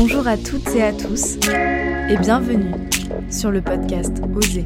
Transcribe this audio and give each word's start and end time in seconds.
Bonjour 0.00 0.28
à 0.28 0.36
toutes 0.36 0.68
et 0.76 0.82
à 0.84 0.92
tous 0.92 1.38
et 2.08 2.16
bienvenue 2.18 2.72
sur 3.32 3.50
le 3.50 3.60
podcast 3.60 4.12
Oser. 4.32 4.64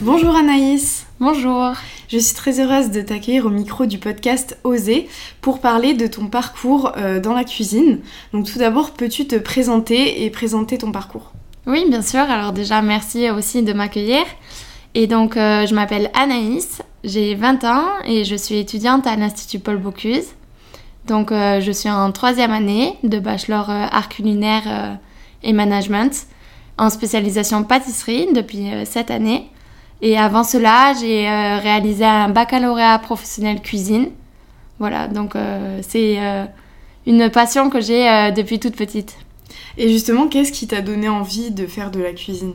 Bonjour 0.00 0.36
Anaïs. 0.36 1.06
Bonjour. 1.18 1.72
Je 2.06 2.18
suis 2.18 2.36
très 2.36 2.60
heureuse 2.60 2.92
de 2.92 3.00
t'accueillir 3.02 3.46
au 3.46 3.50
micro 3.50 3.84
du 3.84 3.98
podcast 3.98 4.56
Oser 4.62 5.08
pour 5.40 5.60
parler 5.60 5.94
de 5.94 6.06
ton 6.06 6.28
parcours 6.28 6.92
euh, 6.96 7.18
dans 7.18 7.34
la 7.34 7.42
cuisine. 7.42 7.98
Donc 8.32 8.46
tout 8.46 8.60
d'abord, 8.60 8.92
peux-tu 8.92 9.26
te 9.26 9.34
présenter 9.34 10.22
et 10.22 10.30
présenter 10.30 10.78
ton 10.78 10.92
parcours? 10.92 11.32
Oui, 11.66 11.84
bien 11.88 12.02
sûr. 12.02 12.20
Alors 12.20 12.52
déjà, 12.52 12.80
merci 12.80 13.28
aussi 13.28 13.64
de 13.64 13.72
m'accueillir. 13.72 14.22
Et 14.94 15.08
donc, 15.08 15.36
euh, 15.36 15.66
je 15.66 15.74
m'appelle 15.74 16.12
Anaïs, 16.14 16.82
j'ai 17.04 17.34
20 17.34 17.64
ans 17.64 17.86
et 18.04 18.24
je 18.24 18.36
suis 18.36 18.56
étudiante 18.58 19.06
à 19.06 19.16
l'Institut 19.16 19.58
Paul 19.58 19.78
Bocuse. 19.78 20.28
Donc, 21.06 21.32
euh, 21.32 21.60
je 21.60 21.72
suis 21.72 21.90
en 21.90 22.12
troisième 22.12 22.52
année 22.52 22.96
de 23.02 23.18
bachelor 23.18 23.70
art 23.70 24.08
culinaire 24.08 24.98
et 25.42 25.52
management 25.52 26.26
en 26.78 26.90
spécialisation 26.90 27.64
pâtisserie 27.64 28.28
depuis 28.32 28.70
cette 28.84 29.10
année. 29.10 29.50
Et 30.02 30.18
avant 30.18 30.42
cela, 30.42 30.92
j'ai 31.00 31.28
euh, 31.28 31.58
réalisé 31.58 32.04
un 32.04 32.28
baccalauréat 32.28 32.98
professionnel 32.98 33.62
cuisine. 33.62 34.08
Voilà, 34.80 35.06
donc 35.06 35.36
euh, 35.36 35.78
c'est 35.80 36.16
euh, 36.18 36.44
une 37.06 37.30
passion 37.30 37.70
que 37.70 37.80
j'ai 37.80 38.32
depuis 38.32 38.58
toute 38.58 38.74
petite. 38.74 39.16
Et 39.78 39.88
justement, 39.88 40.26
qu'est-ce 40.26 40.50
qui 40.50 40.66
t'a 40.66 40.80
donné 40.80 41.08
envie 41.08 41.52
de 41.52 41.66
faire 41.66 41.92
de 41.92 42.00
la 42.00 42.12
cuisine? 42.12 42.54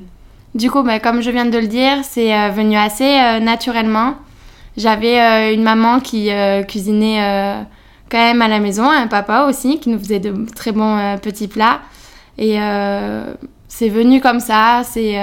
Du 0.55 0.69
coup, 0.69 0.83
bah, 0.83 0.99
comme 0.99 1.21
je 1.21 1.31
viens 1.31 1.45
de 1.45 1.57
le 1.57 1.67
dire, 1.67 2.03
c'est 2.03 2.49
venu 2.51 2.75
assez 2.75 3.39
naturellement. 3.39 4.15
J'avais 4.77 5.53
une 5.53 5.63
maman 5.63 5.99
qui 5.99 6.29
cuisinait 6.67 7.65
quand 8.09 8.17
même 8.17 8.41
à 8.41 8.47
la 8.47 8.59
maison, 8.59 8.89
un 8.89 9.07
papa 9.07 9.47
aussi 9.49 9.79
qui 9.79 9.89
nous 9.89 9.97
faisait 9.97 10.19
de 10.19 10.45
très 10.55 10.71
bons 10.71 11.17
petits 11.21 11.47
plats. 11.47 11.79
Et 12.37 12.57
c'est 13.67 13.89
venu 13.89 14.21
comme 14.21 14.39
ça, 14.39 14.83
c'est 14.85 15.17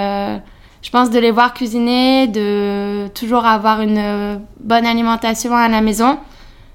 je 0.85 0.91
pense 0.91 1.11
de 1.11 1.19
les 1.19 1.31
voir 1.31 1.55
cuisiner, 1.55 2.29
de 2.29 3.09
toujours 3.15 3.47
avoir 3.47 3.81
une 3.81 3.99
euh, 3.99 4.37
bonne 4.61 4.85
alimentation 4.85 5.57
à 5.57 5.67
la 5.67 5.81
maison, 5.81 6.19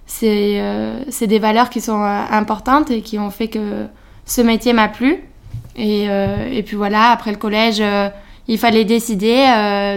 c'est 0.08 0.60
euh, 0.60 1.04
des 1.22 1.38
valeurs 1.38 1.70
qui 1.70 1.80
sont 1.80 2.02
euh, 2.02 2.24
importantes 2.32 2.90
et 2.90 3.02
qui 3.02 3.20
ont 3.20 3.30
fait 3.30 3.50
que 3.50 3.86
ce 4.26 4.42
métier 4.42 4.74
m'a 4.74 4.88
plu. 4.88 5.24
Et, 5.76 6.06
et, 6.06 6.64
puis 6.64 6.76
voilà, 6.76 7.12
après 7.12 7.32
le 7.32 7.38
collège, 7.38 7.82
il 8.50 8.58
fallait 8.58 8.84
décider 8.84 9.46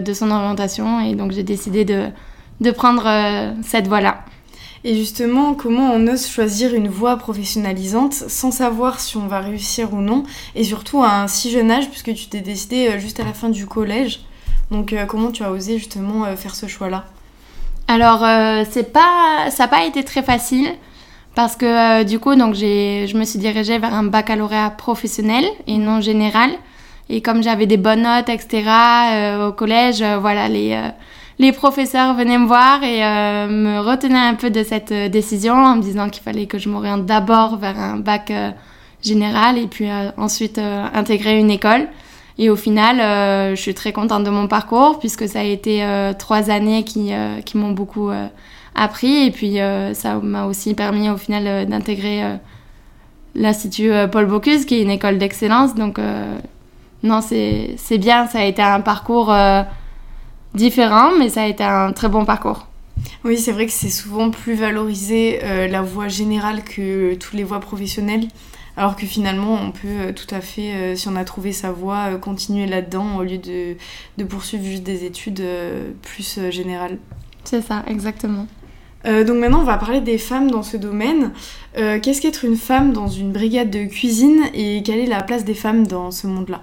de 0.00 0.12
son 0.12 0.30
orientation 0.30 1.00
et 1.00 1.16
donc 1.16 1.33
j'ai 1.33 1.42
décidé 1.42 1.84
de, 1.84 2.05
de 2.61 2.70
prendre 2.70 3.05
cette 3.62 3.89
voie-là. 3.89 4.25
Et 4.84 4.97
justement, 4.97 5.55
comment 5.55 5.92
on 5.92 6.08
ose 6.08 6.27
choisir 6.27 6.75
une 6.75 6.89
voie 6.89 7.17
professionnalisante 7.17 8.14
sans 8.14 8.50
savoir 8.50 8.98
si 8.98 9.17
on 9.17 9.28
va 9.28 9.39
réussir 9.39 9.94
ou 9.94 10.00
non, 10.00 10.25
et 10.56 10.64
surtout 10.64 11.03
à 11.05 11.20
un 11.20 11.28
si 11.28 11.53
jeune 11.53 11.70
âge, 11.70 11.89
puisque 11.89 12.12
tu 12.14 12.27
t'es 12.27 12.41
décidé 12.41 12.89
euh, 12.89 12.98
juste 12.98 13.20
à 13.20 13.25
la 13.25 13.33
fin 13.33 13.48
du 13.48 13.67
collège. 13.67 14.20
Donc 14.72 14.92
euh, 14.92 15.06
comment 15.06 15.31
tu 15.31 15.44
as 15.44 15.53
osé 15.53 15.78
justement 15.78 16.25
euh, 16.25 16.34
faire 16.34 16.56
ce 16.56 16.67
choix-là? 16.67 17.05
Alors, 17.86 18.25
c'est 18.70 18.92
pas, 18.92 19.50
ça 19.50 19.64
n'a 19.64 19.69
pas 19.69 19.84
été 19.84 20.03
très 20.03 20.22
facile. 20.22 20.69
Parce 21.34 21.56
que 21.56 22.05
du 22.05 22.19
coup, 22.19 22.34
donc 22.37 22.55
je 22.55 23.16
me 23.16 23.25
suis 23.25 23.39
dirigée 23.39 23.78
vers 23.78 23.92
un 23.92 24.05
baccalauréat 24.05 24.70
professionnel 24.70 25.44
et 25.66 25.77
non 25.77 26.00
général. 26.00 26.50
Et 27.11 27.20
comme 27.20 27.42
j'avais 27.42 27.66
des 27.66 27.77
bonnes 27.77 28.03
notes, 28.03 28.28
etc., 28.28 28.62
au 29.41 29.53
collège, 29.53 30.03
voilà, 30.20 30.48
les, 30.48 30.78
les 31.43 31.53
professeurs 31.53 32.15
venaient 32.15 32.39
me 32.39 32.47
voir 32.47 32.85
et 32.85 33.05
euh, 33.05 33.48
me 33.48 33.81
retenaient 33.81 34.17
un 34.17 34.35
peu 34.35 34.48
de 34.48 34.62
cette 34.62 34.93
euh, 34.93 35.09
décision 35.09 35.55
en 35.55 35.75
me 35.75 35.83
disant 35.83 36.09
qu'il 36.09 36.22
fallait 36.22 36.47
que 36.47 36.56
je 36.56 36.69
m'oriente 36.69 37.05
d'abord 37.05 37.56
vers 37.56 37.78
un 37.78 37.97
bac 37.97 38.31
euh, 38.31 38.50
général 39.03 39.59
et 39.59 39.66
puis 39.66 39.89
ensuite 40.16 40.61
intégrer 40.94 41.37
une 41.37 41.50
école. 41.50 41.89
Et 42.39 42.50
au 42.50 42.55
final, 42.55 42.99
je 43.50 43.61
suis 43.61 43.75
très 43.75 43.93
contente 43.93 44.22
de 44.22 44.31
mon 44.31 44.47
parcours 44.47 45.00
puisque 45.00 45.27
ça 45.27 45.41
a 45.41 45.43
été 45.43 45.84
trois 46.21 46.50
années 46.50 46.84
qui, 46.84 47.11
qui 47.45 47.59
m'ont 47.59 47.72
beaucoup 47.72 48.11
appris 48.77 49.27
et 49.27 49.33
puis 49.33 49.59
ça 49.95 50.21
m'a 50.22 50.45
aussi 50.45 50.75
permis 50.75 51.11
au 51.11 51.16
final 51.16 51.66
d'intégrer 51.66 52.22
l'Institut 53.34 53.91
Paul 54.12 54.27
Bocuse 54.27 54.66
qui 54.66 54.77
est 54.77 54.83
une 54.83 54.91
école 54.91 55.19
d'excellence. 55.19 55.75
Donc 55.75 55.99
non, 57.03 57.21
c'est 57.22 57.99
bien, 57.99 58.28
ça 58.28 58.39
a 58.39 58.45
été 58.45 58.62
un 58.62 58.83
parcours 58.83 59.34
différent, 60.55 61.13
mais 61.19 61.29
ça 61.29 61.43
a 61.43 61.47
été 61.47 61.65
un 61.65 61.93
très 61.93 62.09
bon 62.09 62.25
parcours. 62.25 62.67
Oui, 63.25 63.39
c'est 63.39 63.53
vrai 63.53 63.67
que 63.67 63.73
c'est 63.73 63.89
souvent 63.89 64.31
plus 64.31 64.55
valorisé 64.55 65.41
euh, 65.43 65.69
la 65.69 65.83
voie 65.83 66.09
générale 66.09 66.63
que 66.65 67.15
toutes 67.15 67.35
les 67.35 67.45
voies 67.45 67.61
professionnelles. 67.61 68.29
Alors 68.77 68.97
que 68.97 69.07
finalement, 69.07 69.55
on 69.55 69.71
peut 69.71 69.89
euh, 69.89 70.13
tout 70.13 70.33
à 70.35 70.41
fait, 70.41 70.73
euh, 70.73 70.97
si 70.97 71.07
on 71.09 71.17
a 71.17 71.25
trouvé 71.25 71.53
sa 71.53 71.73
voie, 71.73 72.17
continuer 72.17 72.67
là-dedans 72.67 73.19
au 73.19 73.23
lieu 73.23 73.39
de, 73.39 73.77
de, 74.17 74.25
poursuivre 74.25 74.65
juste 74.65 74.83
des 74.83 75.05
études 75.05 75.43
plus 76.01 76.41
générales. 76.51 76.99
C'est 77.45 77.61
ça, 77.61 77.84
exactement. 77.87 78.47
donc 79.05 79.37
maintenant, 79.37 79.61
on 79.61 79.65
va 79.65 79.77
parler 79.77 80.01
des 80.01 80.17
femmes 80.17 80.51
dans 80.51 80.63
ce 80.63 80.77
domaine. 80.77 81.33
Qu'est-ce 81.75 82.23
qu'être 82.23 82.45
une 82.45 82.57
femme 82.57 82.93
dans 82.93 83.09
une 83.09 83.33
brigade 83.33 83.69
de 83.69 83.84
cuisine 83.84 84.45
et 84.55 84.83
quelle 84.84 85.01
est 85.01 85.07
la 85.07 85.23
place 85.23 85.45
des 85.45 85.55
femmes 85.55 85.87
dans 85.87 86.11
ce 86.11 86.27
monde-là? 86.27 86.63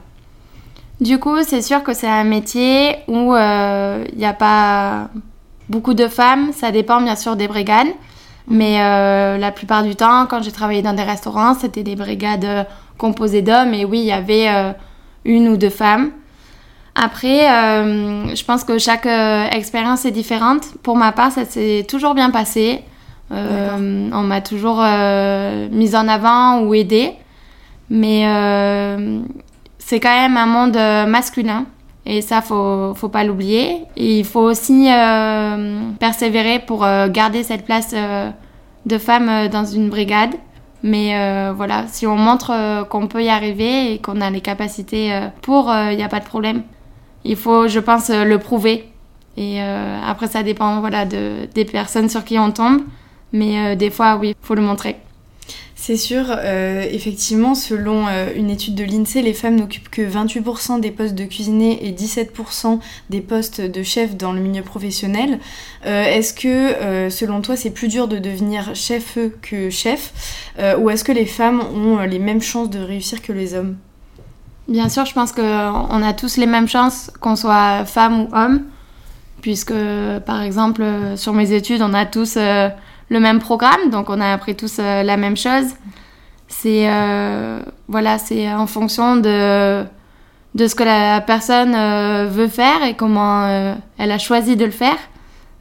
Du 1.02 1.18
coup, 1.18 1.38
c'est 1.44 1.62
sûr 1.62 1.82
que 1.84 1.94
c'est 1.94 2.10
un 2.10 2.26
métier 2.26 2.98
où 3.08 3.34
il 3.34 3.40
euh, 3.40 4.04
n'y 4.18 4.26
a 4.26 4.34
pas 4.34 5.10
beaucoup 5.70 5.94
de 5.94 6.08
femmes. 6.08 6.52
Ça 6.52 6.72
dépend 6.72 7.02
bien 7.02 7.16
sûr 7.16 7.38
des 7.38 7.48
brigades. 7.48 7.88
Mais 8.48 8.82
euh, 8.82 9.38
la 9.38 9.52
plupart 9.52 9.84
du 9.84 9.96
temps, 9.96 10.26
quand 10.26 10.42
j'ai 10.42 10.52
travaillé 10.52 10.82
dans 10.82 10.94
des 10.94 11.04
restaurants, 11.04 11.54
c'était 11.54 11.84
des 11.84 11.96
brigades 11.96 12.46
euh, 12.46 12.64
composées 12.98 13.42
d'hommes. 13.42 13.74
Et 13.74 13.86
oui, 13.86 14.00
il 14.00 14.06
y 14.06 14.12
avait 14.12 14.48
une 15.24 15.48
ou 15.48 15.56
deux 15.56 15.70
femmes. 15.70 16.12
Après, 16.96 17.48
je 18.36 18.44
pense 18.44 18.66
que 18.66 18.78
chaque 18.78 19.06
expérience 19.06 20.04
est 20.04 20.12
différente. 20.12 20.64
Pour 20.84 20.98
ma 20.98 21.14
part, 21.14 21.32
ça 21.32 21.46
s'est 21.46 21.86
toujours 21.88 22.14
bien 22.14 22.30
passé. 22.30 22.84
on 23.32 24.24
m'a 24.24 24.42
toujours 24.42 24.84
mise 25.72 25.96
en 25.96 26.10
avant 26.10 26.60
ou 26.64 26.74
aidée. 26.74 27.14
Mais 27.90 28.26
c'est 29.90 30.00
quand 30.00 30.14
même 30.14 30.38
un 30.38 30.46
monde 30.46 30.78
euh, 30.78 31.08
masculin. 31.08 31.66
Et 32.06 32.22
ça, 32.22 32.44
faut, 32.44 32.94
faut 32.94 33.10
pas 33.10 33.24
l'oublier. 33.24 33.86
Il 33.98 34.24
faut 34.24 34.42
aussi 34.42 34.88
euh, 34.88 35.90
persévérer 36.00 36.60
pour 36.60 36.86
euh, 36.86 37.08
garder 37.10 37.42
cette 37.42 37.66
place 37.66 37.96
de 38.86 38.98
femme 39.00 39.48
dans 39.48 39.66
une 39.66 39.90
brigade. 39.90 40.36
Mais 40.84 41.52
voilà, 41.54 41.86
si 41.88 42.08
on 42.08 42.16
montre 42.16 42.86
qu'on 42.90 43.08
peut 43.08 43.24
y 43.24 43.30
arriver 43.30 43.94
et 43.94 44.00
qu'on 44.00 44.22
a 44.22 44.30
les 44.30 44.40
capacités 44.40 45.12
pour, 45.42 45.74
il 45.92 45.98
n'y 45.98 46.04
a 46.04 46.08
pas 46.08 46.22
de 46.22 46.26
problème. 46.26 46.62
Il 47.26 47.36
faut, 47.36 47.68
je 47.68 47.80
pense, 47.80 48.10
le 48.10 48.38
prouver. 48.38 48.88
Et 49.36 49.60
après, 49.62 50.28
ça 50.28 50.42
dépend 50.42 50.80
voilà, 50.80 51.06
de, 51.06 51.50
des 51.54 51.66
personnes 51.66 52.08
sur 52.08 52.24
qui 52.24 52.40
on 52.40 52.52
tombe. 52.52 52.82
Mais 53.34 53.76
des 53.76 53.90
fois, 53.90 54.16
oui, 54.16 54.36
faut 54.42 54.56
le 54.56 54.62
montrer. 54.62 54.96
C'est 55.82 55.96
sûr, 55.96 56.26
euh, 56.30 56.86
effectivement, 56.92 57.56
selon 57.56 58.06
euh, 58.06 58.34
une 58.36 58.50
étude 58.50 58.76
de 58.76 58.84
l'INSEE, 58.84 59.22
les 59.22 59.34
femmes 59.34 59.56
n'occupent 59.56 59.90
que 59.90 60.02
28% 60.02 60.82
des 60.82 60.92
postes 60.92 61.16
de 61.16 61.24
cuisinier 61.24 61.88
et 61.88 61.94
17% 61.94 62.80
des 63.10 63.22
postes 63.22 63.62
de 63.62 63.82
chef 63.82 64.18
dans 64.18 64.34
le 64.34 64.42
milieu 64.42 64.62
professionnel. 64.62 65.40
Euh, 65.86 66.04
est-ce 66.04 66.34
que, 66.34 67.10
selon 67.10 67.42
toi, 67.42 67.56
c'est 67.56 67.70
plus 67.70 67.88
dur 67.88 68.10
de 68.10 68.18
devenir 68.18 68.76
chef 68.76 69.18
que 69.42 69.70
chef? 69.70 70.12
Ou 70.80 70.90
est-ce 70.90 71.06
que 71.06 71.14
les 71.14 71.26
femmes 71.26 71.62
ont 71.62 72.00
les 72.00 72.20
mêmes 72.20 72.42
chances 72.42 72.70
de 72.70 72.80
réussir 72.80 73.22
que 73.22 73.32
les 73.32 73.54
hommes? 73.54 73.78
Bien 74.68 74.90
sûr, 74.90 75.06
je 75.06 75.14
pense 75.14 75.32
qu'on 75.32 75.42
a 76.04 76.14
tous 76.14 76.36
les 76.36 76.46
mêmes 76.46 76.68
chances, 76.68 77.10
qu'on 77.22 77.38
soit 77.38 77.86
femme 77.86 78.24
ou 78.24 78.36
homme, 78.36 78.64
puisque, 79.40 79.74
par 80.26 80.42
exemple, 80.42 80.84
sur 81.16 81.32
mes 81.32 81.54
études, 81.54 81.82
on 81.82 81.94
a 81.94 82.06
tous 82.06 82.38
le 83.10 83.20
même 83.20 83.40
programme, 83.40 83.90
donc 83.92 84.10
on 84.10 84.22
a 84.22 84.32
appris 84.32 84.56
tous 84.56 84.78
euh, 84.80 85.04
la 85.04 85.18
même 85.18 85.36
chose. 85.36 85.66
C'est 86.48 86.90
euh, 86.90 87.60
voilà, 87.88 88.18
c'est 88.18 88.52
en 88.52 88.68
fonction 88.68 89.18
de 89.18 89.84
de 90.56 90.68
ce 90.68 90.74
que 90.74 90.84
la 90.84 91.22
personne 91.22 91.76
euh, 91.76 92.28
veut 92.30 92.48
faire 92.48 92.84
et 92.84 92.96
comment 92.96 93.76
elle 93.98 94.12
a 94.12 94.18
choisi 94.18 94.56
de 94.56 94.66
le 94.66 94.72
faire. 94.72 94.98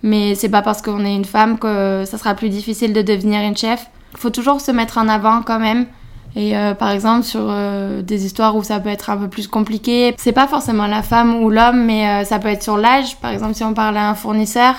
Mais 0.03 0.35
c'est 0.35 0.49
pas 0.49 0.63
parce 0.63 0.81
qu'on 0.81 1.05
est 1.05 1.15
une 1.15 1.25
femme 1.25 1.59
que 1.59 2.05
ça 2.07 2.17
sera 2.17 2.35
plus 2.35 2.49
difficile 2.49 2.93
de 2.93 3.03
devenir 3.03 3.41
une 3.41 3.57
chef. 3.57 3.87
Il 4.13 4.19
faut 4.19 4.31
toujours 4.31 4.61
se 4.61 4.71
mettre 4.71 4.97
en 4.97 5.09
avant 5.09 5.43
quand 5.43 5.59
même. 5.59 5.87
Et 6.37 6.55
par 6.79 6.91
exemple, 6.91 7.25
sur 7.25 7.53
des 8.03 8.25
histoires 8.25 8.55
où 8.55 8.63
ça 8.63 8.79
peut 8.79 8.91
être 8.91 9.11
un 9.11 9.17
peu 9.17 9.29
plus 9.29 9.49
compliqué, 9.49 10.15
c'est 10.19 10.33
pas 10.33 10.47
forcément 10.47 10.87
la 10.87 11.03
femme 11.03 11.43
ou 11.43 11.51
l'homme, 11.51 11.85
mais 11.85 12.25
ça 12.25 12.39
peut 12.39 12.49
être 12.49 12.63
sur 12.63 12.79
l'âge. 12.79 13.17
Par 13.17 13.33
exemple, 13.33 13.55
si 13.55 13.65
on 13.65 13.75
parle 13.75 13.97
à 13.97 14.09
un 14.09 14.15
fournisseur, 14.15 14.77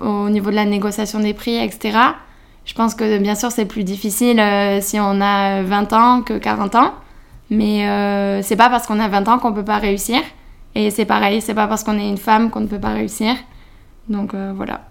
au 0.00 0.28
niveau 0.30 0.50
de 0.50 0.56
la 0.56 0.64
négociation 0.64 1.20
des 1.20 1.34
prix, 1.34 1.56
etc. 1.56 1.98
Je 2.64 2.74
pense 2.74 2.94
que 2.94 3.18
bien 3.18 3.34
sûr 3.34 3.50
c'est 3.50 3.64
plus 3.64 3.84
difficile 3.84 4.38
euh, 4.40 4.80
si 4.80 4.98
on 5.00 5.20
a 5.20 5.62
20 5.62 5.92
ans 5.92 6.22
que 6.22 6.36
40 6.38 6.74
ans, 6.74 6.94
mais 7.50 7.88
euh, 7.88 8.42
c'est 8.42 8.56
pas 8.56 8.68
parce 8.68 8.86
qu'on 8.86 9.00
a 9.00 9.08
20 9.08 9.28
ans 9.28 9.38
qu'on 9.38 9.52
peut 9.52 9.64
pas 9.64 9.78
réussir. 9.78 10.20
Et 10.74 10.90
c'est 10.90 11.06
pareil, 11.06 11.40
c'est 11.40 11.54
pas 11.54 11.66
parce 11.66 11.82
qu'on 11.82 11.98
est 11.98 12.08
une 12.08 12.18
femme 12.18 12.50
qu'on 12.50 12.60
ne 12.60 12.66
peut 12.66 12.80
pas 12.80 12.90
réussir. 12.92 13.34
Donc 14.08 14.34
voilà. 14.34 14.82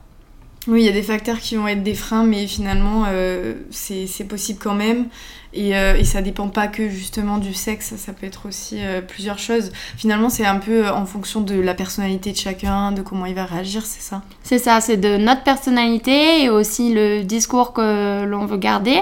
Oui, 0.67 0.81
il 0.81 0.85
y 0.85 0.89
a 0.89 0.93
des 0.93 1.03
facteurs 1.03 1.39
qui 1.39 1.55
vont 1.55 1.67
être 1.67 1.81
des 1.81 1.93
freins, 1.93 2.23
mais 2.23 2.45
finalement, 2.45 3.05
euh, 3.07 3.53
c'est 3.71 4.27
possible 4.27 4.59
quand 4.61 4.73
même. 4.73 5.07
Et, 5.53 5.77
euh, 5.77 5.95
et, 5.95 6.03
ça 6.03 6.21
dépend 6.21 6.49
pas 6.49 6.67
que 6.67 6.89
justement 6.89 7.37
du 7.37 7.53
sexe, 7.53 7.95
ça 7.95 8.11
peut 8.11 8.27
être 8.27 8.47
aussi 8.47 8.79
euh, 8.81 9.01
plusieurs 9.01 9.39
choses. 9.39 9.71
Finalement, 9.95 10.29
c'est 10.29 10.45
un 10.45 10.57
peu 10.57 10.89
en 10.89 11.05
fonction 11.05 11.39
de 11.39 11.55
la 11.55 11.73
personnalité 11.73 12.33
de 12.33 12.37
chacun, 12.37 12.91
de 12.91 13.01
comment 13.01 13.25
il 13.25 13.33
va 13.33 13.45
réagir, 13.45 13.85
c'est 13.85 14.01
ça 14.01 14.21
C'est 14.43 14.59
ça, 14.59 14.81
c'est 14.81 14.97
de 14.97 15.15
notre 15.15 15.43
personnalité 15.43 16.43
et 16.43 16.49
aussi 16.49 16.93
le 16.93 17.23
discours 17.23 17.71
que 17.71 18.25
l'on 18.25 18.45
veut 18.45 18.57
garder 18.57 18.99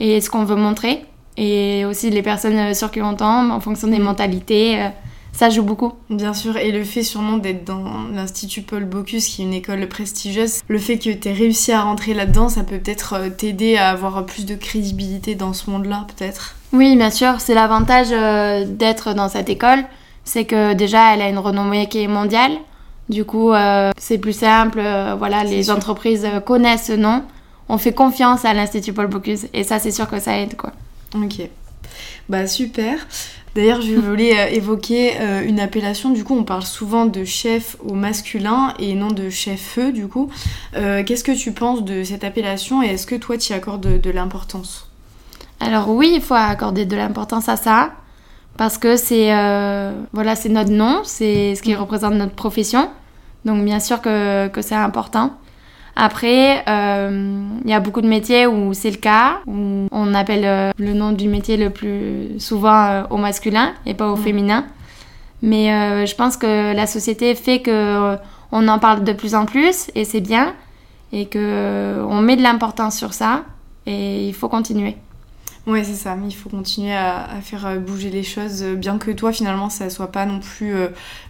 et 0.00 0.20
ce 0.20 0.28
qu'on 0.28 0.44
veut 0.44 0.56
montrer. 0.56 1.04
Et 1.36 1.84
aussi 1.84 2.10
les 2.10 2.22
personnes 2.22 2.74
sur 2.74 2.90
qui 2.90 3.00
on 3.00 3.14
tombe 3.14 3.52
en 3.52 3.60
fonction 3.60 3.86
des 3.86 3.98
mm. 3.98 4.02
mentalités 4.02 4.88
ça 5.34 5.50
joue 5.50 5.64
beaucoup. 5.64 5.92
Bien 6.10 6.32
sûr, 6.32 6.56
et 6.56 6.70
le 6.70 6.84
fait 6.84 7.02
sûrement 7.02 7.38
d'être 7.38 7.64
dans 7.64 8.04
l'Institut 8.12 8.62
Paul 8.62 8.84
Bocuse, 8.84 9.26
qui 9.26 9.42
est 9.42 9.44
une 9.44 9.52
école 9.52 9.86
prestigieuse, 9.88 10.60
le 10.68 10.78
fait 10.78 10.96
que 10.96 11.10
tu 11.10 11.28
aies 11.28 11.32
réussi 11.32 11.72
à 11.72 11.82
rentrer 11.82 12.14
là-dedans, 12.14 12.48
ça 12.48 12.62
peut 12.62 12.78
peut-être 12.78 13.14
euh, 13.14 13.28
t'aider 13.30 13.76
à 13.76 13.90
avoir 13.90 14.24
plus 14.24 14.46
de 14.46 14.54
crédibilité 14.54 15.34
dans 15.34 15.52
ce 15.52 15.68
monde-là, 15.70 16.06
peut-être 16.16 16.54
Oui, 16.72 16.96
bien 16.96 17.10
sûr, 17.10 17.40
c'est 17.40 17.54
l'avantage 17.54 18.08
euh, 18.12 18.64
d'être 18.64 19.12
dans 19.12 19.28
cette 19.28 19.50
école, 19.50 19.84
c'est 20.24 20.44
que 20.44 20.72
déjà, 20.72 21.14
elle 21.14 21.22
a 21.22 21.28
une 21.28 21.38
renommée 21.38 21.88
qui 21.88 22.02
est 22.02 22.08
mondiale. 22.08 22.52
Du 23.08 23.24
coup, 23.24 23.52
euh, 23.52 23.90
c'est 23.98 24.18
plus 24.18 24.38
simple, 24.38 24.80
voilà, 25.18 25.44
les 25.44 25.70
entreprises 25.70 26.26
connaissent 26.46 26.86
ce 26.86 26.92
nom. 26.92 27.22
On 27.68 27.76
fait 27.76 27.92
confiance 27.92 28.44
à 28.44 28.54
l'Institut 28.54 28.92
Paul 28.92 29.08
Bocuse, 29.08 29.48
et 29.52 29.64
ça, 29.64 29.78
c'est 29.78 29.90
sûr 29.90 30.08
que 30.08 30.20
ça 30.20 30.38
aide, 30.38 30.56
quoi. 30.56 30.72
Ok. 31.14 31.48
Bah 32.28 32.46
super. 32.46 32.96
D'ailleurs, 33.54 33.80
je 33.80 33.94
voulais 33.94 34.36
euh, 34.36 34.50
évoquer 34.50 35.12
euh, 35.20 35.46
une 35.46 35.60
appellation. 35.60 36.10
Du 36.10 36.24
coup, 36.24 36.36
on 36.36 36.42
parle 36.42 36.64
souvent 36.64 37.06
de 37.06 37.24
chef 37.24 37.76
au 37.84 37.94
masculin 37.94 38.74
et 38.80 38.94
non 38.94 39.08
de 39.08 39.30
chef-feu, 39.30 39.92
du 39.92 40.08
coup. 40.08 40.28
Euh, 40.76 41.04
qu'est-ce 41.04 41.22
que 41.22 41.32
tu 41.32 41.52
penses 41.52 41.84
de 41.84 42.02
cette 42.02 42.24
appellation 42.24 42.82
et 42.82 42.86
est-ce 42.86 43.06
que 43.06 43.14
toi, 43.14 43.38
tu 43.38 43.52
y 43.52 43.54
accordes 43.54 44.00
de, 44.00 44.10
l'importance? 44.10 44.88
Alors 45.60 45.88
oui, 45.88 46.12
il 46.16 46.20
faut 46.20 46.34
accorder 46.34 46.84
de 46.84 46.96
l'importance 46.96 47.48
à 47.48 47.56
ça 47.56 47.92
parce 48.56 48.76
que 48.76 48.96
c'est 48.96 49.28
voilà, 50.12 50.36
c'est 50.36 50.48
notre 50.48 50.70
nom, 50.70 51.02
c'est 51.04 51.54
ce 51.54 51.62
qui 51.62 51.74
représente 51.74 52.14
notre 52.14 52.34
profession. 52.34 52.88
Donc 53.44 53.64
bien 53.64 53.80
sûr 53.80 54.00
que, 54.00 54.48
que 54.48 54.62
c'est 54.62 54.74
important. 54.74 55.32
Après, 55.96 56.56
il 56.56 56.62
euh, 56.68 57.44
y 57.64 57.72
a 57.72 57.80
beaucoup 57.80 58.00
de 58.00 58.08
métiers 58.08 58.46
où 58.46 58.74
c'est 58.74 58.90
le 58.90 58.96
cas, 58.96 59.40
où 59.46 59.86
on 59.92 60.14
appelle 60.14 60.44
euh, 60.44 60.72
le 60.76 60.92
nom 60.92 61.12
du 61.12 61.28
métier 61.28 61.56
le 61.56 61.70
plus 61.70 62.40
souvent 62.40 62.84
euh, 62.84 63.02
au 63.10 63.16
masculin 63.16 63.74
et 63.86 63.94
pas 63.94 64.10
au 64.10 64.16
féminin. 64.16 64.64
Mais 65.42 65.66
je 66.06 66.14
pense 66.14 66.38
que 66.38 66.74
la 66.74 66.86
société 66.86 67.34
fait 67.34 67.60
que 67.60 68.16
on 68.50 68.66
en 68.66 68.78
parle 68.78 69.04
de 69.04 69.12
plus 69.12 69.34
en 69.34 69.44
plus 69.44 69.90
et 69.94 70.06
c'est 70.06 70.22
bien 70.22 70.54
et 71.12 71.26
que 71.26 72.02
on 72.08 72.22
met 72.22 72.36
de 72.36 72.42
l'importance 72.42 72.96
sur 72.96 73.12
ça 73.12 73.42
et 73.84 74.26
il 74.26 74.32
faut 74.32 74.48
continuer. 74.48 74.96
Ouais, 75.66 75.84
c'est 75.84 75.96
ça. 75.96 76.16
Il 76.26 76.34
faut 76.34 76.48
continuer 76.48 76.94
à, 76.94 77.26
faire 77.42 77.78
bouger 77.78 78.08
les 78.08 78.22
choses, 78.22 78.62
bien 78.62 78.96
que 78.96 79.10
toi, 79.10 79.34
finalement, 79.34 79.68
ça 79.68 79.90
soit 79.90 80.10
pas 80.10 80.24
non 80.24 80.40
plus 80.40 80.74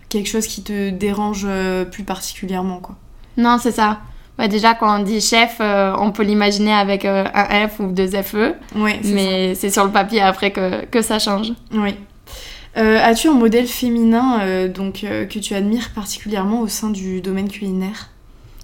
quelque 0.08 0.28
chose 0.28 0.46
qui 0.46 0.62
te 0.62 0.90
dérange 0.90 1.48
plus 1.90 2.04
particulièrement, 2.04 2.78
quoi. 2.78 2.94
Non, 3.36 3.58
c'est 3.58 3.72
ça 3.72 3.98
déjà, 4.48 4.74
quand 4.74 5.00
on 5.00 5.02
dit 5.02 5.20
chef, 5.20 5.56
euh, 5.60 5.94
on 5.98 6.10
peut 6.10 6.22
l'imaginer 6.22 6.72
avec 6.72 7.04
euh, 7.04 7.24
un 7.34 7.68
F 7.68 7.80
ou 7.80 7.86
deux 7.86 8.08
FE. 8.22 8.54
Oui, 8.76 8.92
mais 9.04 9.54
c'est 9.54 9.70
sur 9.70 9.84
le 9.84 9.90
papier 9.90 10.20
après 10.20 10.50
que, 10.50 10.84
que 10.86 11.02
ça 11.02 11.18
change. 11.18 11.52
Oui. 11.72 11.94
Euh, 12.76 12.98
as-tu 13.00 13.28
un 13.28 13.34
modèle 13.34 13.68
féminin 13.68 14.66
donc, 14.66 15.02
que 15.02 15.38
tu 15.38 15.54
admires 15.54 15.90
particulièrement 15.94 16.60
au 16.60 16.68
sein 16.68 16.90
du 16.90 17.20
domaine 17.20 17.48
culinaire? 17.48 18.08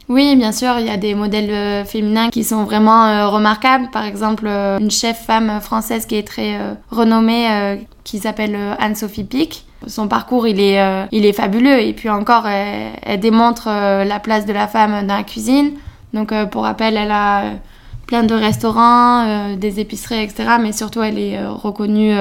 Oui, 0.08 0.34
bien 0.34 0.50
sûr, 0.50 0.80
il 0.80 0.86
y 0.86 0.90
a 0.90 0.96
des 0.96 1.14
modèles 1.14 1.86
féminins 1.86 2.30
qui 2.30 2.42
sont 2.42 2.64
vraiment 2.64 3.30
remarquables. 3.30 3.88
Par 3.92 4.04
exemple, 4.04 4.48
une 4.48 4.90
chef 4.90 5.24
femme 5.26 5.60
française 5.60 6.06
qui 6.06 6.16
est 6.16 6.26
très 6.26 6.58
renommée, 6.90 7.78
qui 8.02 8.18
s'appelle 8.18 8.58
Anne-Sophie 8.80 9.22
Pic. 9.22 9.64
Son 9.86 10.08
parcours, 10.08 10.46
il 10.46 10.60
est, 10.60 10.80
euh, 10.80 11.06
il 11.10 11.24
est 11.24 11.32
fabuleux. 11.32 11.80
Et 11.80 11.92
puis 11.92 12.10
encore, 12.10 12.46
elle, 12.46 13.20
démontre 13.20 13.68
euh, 13.68 14.04
la 14.04 14.20
place 14.20 14.46
de 14.46 14.52
la 14.52 14.66
femme 14.66 15.06
dans 15.06 15.16
la 15.16 15.22
cuisine. 15.22 15.72
Donc, 16.12 16.32
euh, 16.32 16.46
pour 16.46 16.62
rappel, 16.62 16.96
elle 16.96 17.10
a 17.10 17.52
plein 18.06 18.24
de 18.24 18.34
restaurants, 18.34 19.54
des 19.54 19.78
épiceries, 19.78 20.22
etc. 20.22 20.56
Mais 20.60 20.72
surtout, 20.72 21.00
elle 21.00 21.18
est 21.18 21.46
reconnue 21.46 22.12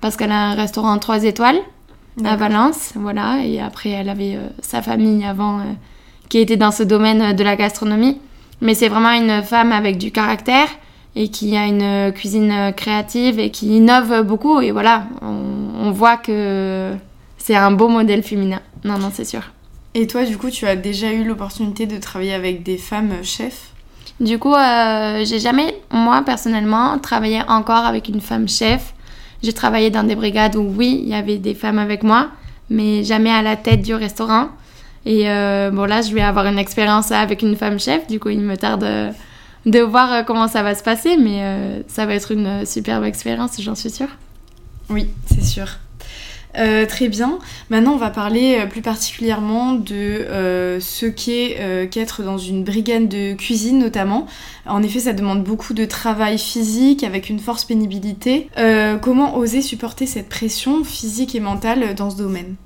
parce 0.00 0.16
qu'elle 0.16 0.32
a 0.32 0.46
un 0.48 0.54
restaurant 0.54 0.96
3 0.96 1.24
étoiles 1.24 1.58
à 2.24 2.36
Valence. 2.36 2.92
Voilà. 2.94 3.44
Et 3.44 3.60
après, 3.60 3.90
elle 3.90 4.08
avait 4.08 4.38
sa 4.62 4.80
famille 4.80 5.22
avant 5.26 5.60
qui 6.30 6.38
était 6.38 6.56
dans 6.56 6.70
ce 6.70 6.82
domaine 6.82 7.36
de 7.36 7.44
la 7.44 7.56
gastronomie. 7.56 8.18
Mais 8.62 8.72
c'est 8.72 8.88
vraiment 8.88 9.12
une 9.12 9.42
femme 9.42 9.72
avec 9.72 9.98
du 9.98 10.10
caractère 10.10 10.68
et 11.16 11.28
qui 11.28 11.56
a 11.56 11.66
une 11.66 12.12
cuisine 12.12 12.72
créative 12.76 13.38
et 13.38 13.50
qui 13.50 13.76
innove 13.76 14.22
beaucoup. 14.22 14.60
Et 14.60 14.70
voilà, 14.70 15.04
on, 15.22 15.90
voit 15.90 16.16
que 16.16 16.92
c'est 17.36 17.56
un 17.56 17.72
beau 17.72 17.88
modèle 17.88 18.22
féminin. 18.22 18.60
Non, 18.84 18.98
non, 18.98 19.10
c'est 19.12 19.24
sûr. 19.24 19.42
Et 19.94 20.06
toi, 20.06 20.24
du 20.24 20.38
coup, 20.38 20.50
tu 20.50 20.66
as 20.66 20.76
déjà 20.76 21.12
eu 21.12 21.24
l'opportunité 21.24 21.86
de 21.86 21.98
travailler 21.98 22.34
avec 22.34 22.62
des 22.62 22.78
femmes 22.78 23.24
chefs? 23.24 23.70
Du 24.20 24.38
coup, 24.38 24.54
euh, 24.54 25.24
j'ai 25.24 25.40
jamais, 25.40 25.74
moi 25.90 26.22
personnellement, 26.24 26.98
travaillé 26.98 27.40
encore 27.48 27.86
avec 27.86 28.08
une 28.08 28.20
femme 28.20 28.48
chef. 28.48 28.94
J'ai 29.42 29.52
travaillé 29.52 29.90
dans 29.90 30.04
des 30.04 30.14
brigades 30.14 30.56
où, 30.56 30.72
oui, 30.76 31.00
il 31.02 31.08
y 31.08 31.14
avait 31.14 31.38
des 31.38 31.54
femmes 31.54 31.78
avec 31.78 32.02
moi, 32.02 32.28
mais 32.68 33.02
jamais 33.02 33.30
à 33.30 33.42
la 33.42 33.56
tête 33.56 33.82
du 33.82 33.94
restaurant. 33.94 34.48
Et 35.06 35.28
euh, 35.28 35.70
bon, 35.70 35.86
là, 35.86 36.02
je 36.02 36.14
vais 36.14 36.20
avoir 36.20 36.46
une 36.46 36.58
expérience 36.58 37.10
avec 37.10 37.42
une 37.42 37.56
femme 37.56 37.80
chef. 37.80 38.06
Du 38.06 38.20
coup, 38.20 38.28
il 38.28 38.40
me 38.40 38.56
tarde 38.56 38.84
de 39.66 39.80
voir 39.80 40.12
euh, 40.12 40.22
comment 40.22 40.48
ça 40.48 40.62
va 40.62 40.74
se 40.74 40.82
passer, 40.82 41.16
mais 41.16 41.42
euh, 41.42 41.80
ça 41.86 42.06
va 42.06 42.14
être 42.14 42.32
une 42.32 42.46
euh, 42.46 42.64
superbe 42.64 43.04
expérience, 43.04 43.60
j'en 43.60 43.74
suis 43.74 43.90
sûre. 43.90 44.08
Oui, 44.88 45.08
c'est 45.26 45.44
sûr. 45.44 45.66
très 46.52 47.08
bien. 47.08 47.38
Maintenant, 47.68 47.92
on 47.92 47.96
va 47.96 48.10
parler 48.10 48.66
plus 48.68 48.82
particulièrement 48.82 49.74
de 49.74 50.26
ce 50.80 51.06
qu'est 51.06 51.88
qu'être 51.92 52.24
dans 52.24 52.38
une 52.38 52.64
brigade 52.64 53.06
de 53.06 53.34
cuisine, 53.34 53.78
notamment. 53.78 54.26
En 54.66 54.82
effet, 54.82 54.98
ça 54.98 55.12
demande 55.12 55.44
beaucoup 55.44 55.74
de 55.74 55.84
travail 55.84 56.38
physique 56.38 57.04
avec 57.04 57.30
une 57.30 57.38
force 57.38 57.64
pénibilité. 57.64 58.48
comment 59.00 59.36
oser 59.36 59.62
supporter 59.62 60.06
cette 60.06 60.28
pression 60.28 60.82
physique 60.82 61.36
et 61.36 61.40
mentale 61.40 61.94
dans 61.94 62.10
ce 62.10 62.16
domaine? 62.16 62.56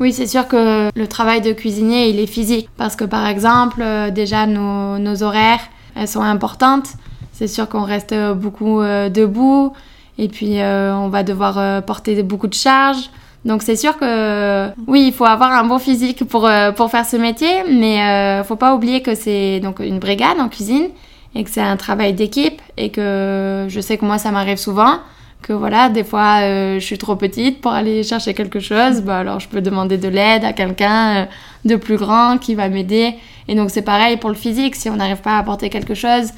Oui, 0.00 0.14
c'est 0.14 0.26
sûr 0.26 0.48
que 0.48 0.88
le 0.94 1.06
travail 1.06 1.42
de 1.42 1.52
cuisinier, 1.52 2.08
il 2.08 2.18
est 2.20 2.26
physique. 2.26 2.70
Parce 2.78 2.96
que 2.96 3.04
par 3.04 3.26
exemple, 3.26 3.84
déjà 4.14 4.46
nos, 4.46 4.96
nos 4.96 5.22
horaires, 5.22 5.60
elles 5.94 6.08
sont 6.08 6.22
importantes. 6.22 6.88
C'est 7.32 7.48
sûr 7.48 7.68
qu'on 7.68 7.84
reste 7.84 8.14
beaucoup 8.34 8.80
euh, 8.80 9.08
debout 9.08 9.72
et 10.18 10.28
puis 10.28 10.60
euh, 10.60 10.94
on 10.94 11.08
va 11.08 11.22
devoir 11.22 11.58
euh, 11.58 11.80
porter 11.80 12.22
beaucoup 12.22 12.48
de 12.48 12.54
charges. 12.54 13.10
Donc 13.46 13.62
c'est 13.62 13.76
sûr 13.76 13.96
que 13.96 14.68
oui, 14.86 15.06
il 15.06 15.12
faut 15.12 15.24
avoir 15.24 15.52
un 15.52 15.64
bon 15.64 15.78
physique 15.78 16.24
pour, 16.24 16.50
pour 16.76 16.90
faire 16.90 17.06
ce 17.06 17.16
métier, 17.16 17.64
mais 17.70 18.38
ne 18.38 18.42
faut 18.42 18.56
pas 18.56 18.74
oublier 18.74 19.00
que 19.00 19.14
c'est 19.14 19.60
donc 19.60 19.80
une 19.80 19.98
brigade 19.98 20.38
en 20.38 20.50
cuisine 20.50 20.88
et 21.34 21.42
que 21.42 21.48
c'est 21.48 21.62
un 21.62 21.78
travail 21.78 22.12
d'équipe 22.12 22.60
et 22.76 22.90
que 22.90 23.64
je 23.70 23.80
sais 23.80 23.96
que 23.96 24.04
moi 24.04 24.18
ça 24.18 24.30
m'arrive 24.30 24.58
souvent 24.58 24.98
que 25.42 25.52
voilà, 25.52 25.88
des 25.88 26.04
fois 26.04 26.40
je 26.40 26.84
suis 26.84 26.98
trop 26.98 27.16
petite 27.16 27.60
pour 27.60 27.72
aller 27.72 28.02
chercher 28.02 28.34
quelque 28.34 28.60
chose, 28.60 29.00
bah, 29.00 29.18
alors 29.18 29.40
je 29.40 29.48
peux 29.48 29.60
demander 29.60 29.98
de 29.98 30.08
l'aide 30.08 30.44
à 30.44 30.52
quelqu'un 30.52 31.28
de 31.64 31.76
plus 31.76 31.96
grand 31.96 32.38
qui 32.38 32.54
va 32.54 32.68
m'aider 32.68 33.14
et 33.48 33.54
donc 33.54 33.70
c'est 33.70 33.82
pareil 33.82 34.16
pour 34.16 34.30
le 34.30 34.36
physique, 34.36 34.76
si 34.76 34.88
on 34.90 34.96
n'arrive 34.96 35.22
pas 35.22 35.38
à 35.38 35.42
porter 35.42 35.70
quelque 35.70 35.94
chose, 35.94 36.30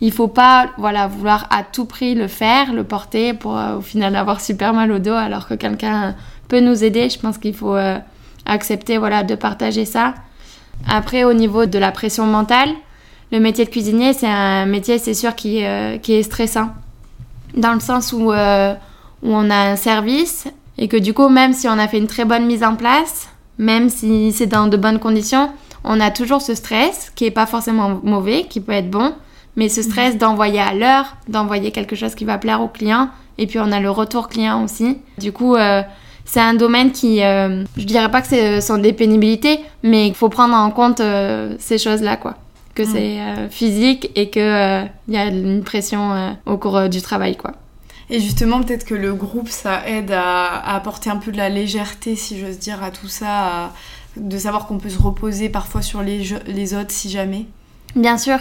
il 0.00 0.12
faut 0.12 0.28
pas 0.28 0.70
voilà 0.78 1.06
vouloir 1.06 1.46
à 1.50 1.62
tout 1.62 1.84
prix 1.84 2.14
le 2.14 2.28
faire, 2.28 2.72
le 2.72 2.84
porter 2.84 3.34
pour 3.34 3.56
euh, 3.56 3.76
au 3.76 3.80
final 3.80 4.16
avoir 4.16 4.40
super 4.40 4.72
mal 4.72 4.90
au 4.92 4.98
dos 4.98 5.12
alors 5.12 5.46
que 5.46 5.54
quelqu'un 5.54 6.14
peut 6.48 6.60
nous 6.60 6.82
aider. 6.82 7.08
Je 7.10 7.18
pense 7.18 7.38
qu'il 7.38 7.54
faut 7.54 7.74
euh, 7.74 7.98
accepter 8.46 8.98
voilà 8.98 9.22
de 9.22 9.34
partager 9.34 9.84
ça. 9.84 10.14
Après 10.88 11.24
au 11.24 11.32
niveau 11.32 11.66
de 11.66 11.78
la 11.78 11.92
pression 11.92 12.24
mentale, 12.24 12.70
le 13.32 13.40
métier 13.40 13.64
de 13.64 13.70
cuisinier 13.70 14.12
c'est 14.12 14.28
un 14.28 14.64
métier 14.66 14.98
c'est 14.98 15.14
sûr 15.14 15.32
euh, 15.44 15.98
qui 15.98 16.12
est 16.14 16.22
stressant 16.22 16.70
dans 17.54 17.74
le 17.74 17.80
sens 17.80 18.12
où, 18.12 18.32
où 18.32 18.32
on 19.22 19.50
a 19.50 19.56
un 19.56 19.76
service 19.76 20.46
et 20.78 20.88
que 20.88 20.96
du 20.96 21.12
coup 21.14 21.28
même 21.28 21.52
si 21.52 21.68
on 21.68 21.78
a 21.78 21.88
fait 21.88 21.98
une 21.98 22.06
très 22.06 22.24
bonne 22.24 22.46
mise 22.46 22.64
en 22.64 22.74
place, 22.76 23.28
même 23.58 23.90
si 23.90 24.32
c'est 24.32 24.46
dans 24.46 24.66
de 24.66 24.76
bonnes 24.76 24.98
conditions, 24.98 25.50
on 25.84 26.00
a 26.00 26.10
toujours 26.10 26.42
ce 26.42 26.54
stress 26.54 27.12
qui 27.14 27.26
est 27.26 27.30
pas 27.30 27.46
forcément 27.46 28.00
mauvais, 28.02 28.46
qui 28.48 28.60
peut 28.60 28.72
être 28.72 28.90
bon, 28.90 29.12
mais 29.56 29.68
ce 29.68 29.82
stress 29.82 30.14
mhm. 30.14 30.18
d'envoyer 30.18 30.60
à 30.60 30.74
l'heure, 30.74 31.16
d'envoyer 31.28 31.70
quelque 31.70 31.96
chose 31.96 32.14
qui 32.14 32.24
va 32.24 32.38
plaire 32.38 32.60
au 32.60 32.68
client, 32.68 33.08
et 33.38 33.46
puis 33.46 33.58
on 33.58 33.72
a 33.72 33.80
le 33.80 33.90
retour 33.90 34.28
client 34.28 34.64
aussi. 34.64 34.98
Du 35.18 35.32
coup, 35.32 35.56
euh, 35.56 35.82
c'est 36.24 36.40
un 36.40 36.54
domaine 36.54 36.92
qui, 36.92 37.22
euh, 37.22 37.64
je 37.76 37.84
dirais 37.84 38.10
pas 38.10 38.22
que 38.22 38.28
ce 38.28 38.60
sont 38.66 38.78
des 38.78 38.92
pénibilités, 38.92 39.60
mais 39.82 40.06
il 40.06 40.14
faut 40.14 40.28
prendre 40.28 40.54
en 40.54 40.70
compte 40.70 41.00
euh, 41.00 41.54
ces 41.58 41.78
choses-là, 41.78 42.16
quoi. 42.16 42.36
Que 42.74 42.82
mhm. 42.82 42.88
c'est 42.92 43.50
physique 43.50 44.10
et 44.14 44.30
qu'il 44.30 44.42
il 45.08 45.14
y 45.14 45.16
a 45.16 45.26
une 45.26 45.62
pression 45.64 46.36
au 46.46 46.56
cours 46.56 46.88
du 46.88 47.02
travail, 47.02 47.36
quoi. 47.36 47.52
Et 48.12 48.18
justement, 48.18 48.60
peut-être 48.60 48.84
que 48.84 48.94
le 48.94 49.14
groupe, 49.14 49.48
ça 49.48 49.88
aide 49.88 50.10
à, 50.10 50.46
à, 50.46 50.74
apporter 50.74 51.10
un 51.10 51.16
peu 51.16 51.30
de 51.30 51.36
la 51.36 51.48
légèreté, 51.48 52.16
si 52.16 52.40
j'ose 52.40 52.58
dire, 52.58 52.82
à 52.82 52.90
tout 52.90 53.06
ça, 53.06 53.28
à, 53.28 53.72
de 54.16 54.36
savoir 54.36 54.66
qu'on 54.66 54.78
peut 54.78 54.88
se 54.88 55.00
reposer 55.00 55.48
parfois 55.48 55.82
sur 55.82 56.02
les, 56.02 56.24
les 56.46 56.74
autres 56.74 56.90
si 56.90 57.10
jamais. 57.10 57.46
Bien 57.94 58.18
sûr, 58.18 58.38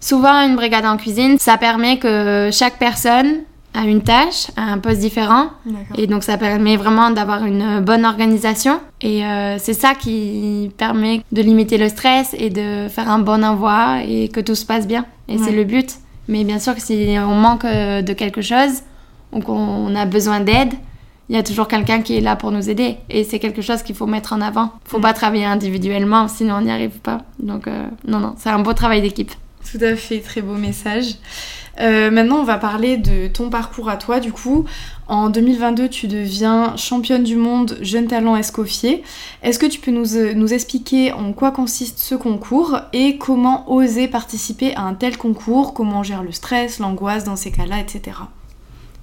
souvent 0.00 0.40
une 0.46 0.56
brigade 0.56 0.84
en 0.84 0.96
cuisine, 0.96 1.38
ça 1.38 1.56
permet 1.56 1.98
que 1.98 2.50
chaque 2.52 2.78
personne 2.78 3.42
a 3.74 3.84
une 3.84 4.02
tâche, 4.02 4.46
a 4.56 4.62
un 4.62 4.78
poste 4.78 5.00
différent. 5.00 5.48
Et 5.96 6.06
donc 6.06 6.22
ça 6.22 6.38
permet 6.38 6.76
vraiment 6.76 7.10
d'avoir 7.10 7.44
une 7.44 7.80
bonne 7.80 8.04
organisation. 8.04 8.80
Et 9.00 9.24
euh, 9.24 9.58
c'est 9.58 9.74
ça 9.74 9.94
qui 9.94 10.70
permet 10.78 11.22
de 11.32 11.42
limiter 11.42 11.76
le 11.76 11.88
stress 11.88 12.34
et 12.38 12.50
de 12.50 12.88
faire 12.88 13.10
un 13.10 13.18
bon 13.18 13.44
envoi 13.44 14.02
et 14.06 14.28
que 14.28 14.40
tout 14.40 14.54
se 14.54 14.64
passe 14.64 14.86
bien. 14.86 15.04
Et 15.28 15.38
c'est 15.38 15.52
le 15.52 15.64
but. 15.64 15.96
Mais 16.28 16.44
bien 16.44 16.58
sûr 16.58 16.74
que 16.74 16.80
si 16.80 17.16
on 17.18 17.34
manque 17.34 17.64
euh, 17.64 18.00
de 18.00 18.12
quelque 18.12 18.40
chose 18.40 18.82
ou 19.32 19.40
qu'on 19.40 19.94
a 19.94 20.06
besoin 20.06 20.40
d'aide, 20.40 20.72
il 21.28 21.34
y 21.34 21.38
a 21.38 21.42
toujours 21.42 21.68
quelqu'un 21.68 22.02
qui 22.02 22.16
est 22.16 22.20
là 22.20 22.36
pour 22.36 22.52
nous 22.52 22.70
aider. 22.70 22.96
Et 23.10 23.24
c'est 23.24 23.38
quelque 23.38 23.62
chose 23.62 23.82
qu'il 23.82 23.94
faut 23.94 24.06
mettre 24.06 24.32
en 24.32 24.40
avant. 24.40 24.72
Il 24.86 24.90
faut 24.90 24.98
mm. 24.98 25.02
pas 25.02 25.12
travailler 25.12 25.46
individuellement, 25.46 26.28
sinon 26.28 26.56
on 26.56 26.60
n'y 26.62 26.70
arrive 26.70 27.00
pas. 27.00 27.22
Donc 27.40 27.66
euh, 27.66 27.86
non, 28.06 28.20
non, 28.20 28.34
c'est 28.38 28.50
un 28.50 28.60
beau 28.60 28.72
travail 28.72 29.02
d'équipe. 29.02 29.32
Tout 29.70 29.78
à 29.82 29.96
fait, 29.96 30.20
très 30.20 30.42
beau 30.42 30.54
message. 30.54 31.16
Euh, 31.80 32.10
maintenant, 32.10 32.36
on 32.36 32.44
va 32.44 32.58
parler 32.58 32.96
de 32.96 33.28
ton 33.28 33.50
parcours 33.50 33.88
à 33.88 33.96
toi. 33.96 34.20
Du 34.20 34.32
coup, 34.32 34.64
en 35.08 35.28
2022, 35.28 35.88
tu 35.88 36.06
deviens 36.06 36.76
championne 36.76 37.24
du 37.24 37.36
monde 37.36 37.76
jeune 37.80 38.06
talent 38.06 38.36
Escoffier. 38.36 39.02
Est-ce 39.42 39.58
que 39.58 39.66
tu 39.66 39.80
peux 39.80 39.90
nous, 39.90 40.34
nous, 40.34 40.52
expliquer 40.52 41.12
en 41.12 41.32
quoi 41.32 41.50
consiste 41.50 41.98
ce 41.98 42.14
concours 42.14 42.78
et 42.92 43.18
comment 43.18 43.70
oser 43.72 44.08
participer 44.08 44.74
à 44.76 44.82
un 44.82 44.94
tel 44.94 45.16
concours? 45.16 45.74
Comment 45.74 46.00
on 46.00 46.02
gère 46.02 46.22
le 46.22 46.32
stress, 46.32 46.78
l'angoisse 46.78 47.24
dans 47.24 47.36
ces 47.36 47.50
cas-là, 47.50 47.80
etc. 47.80 48.18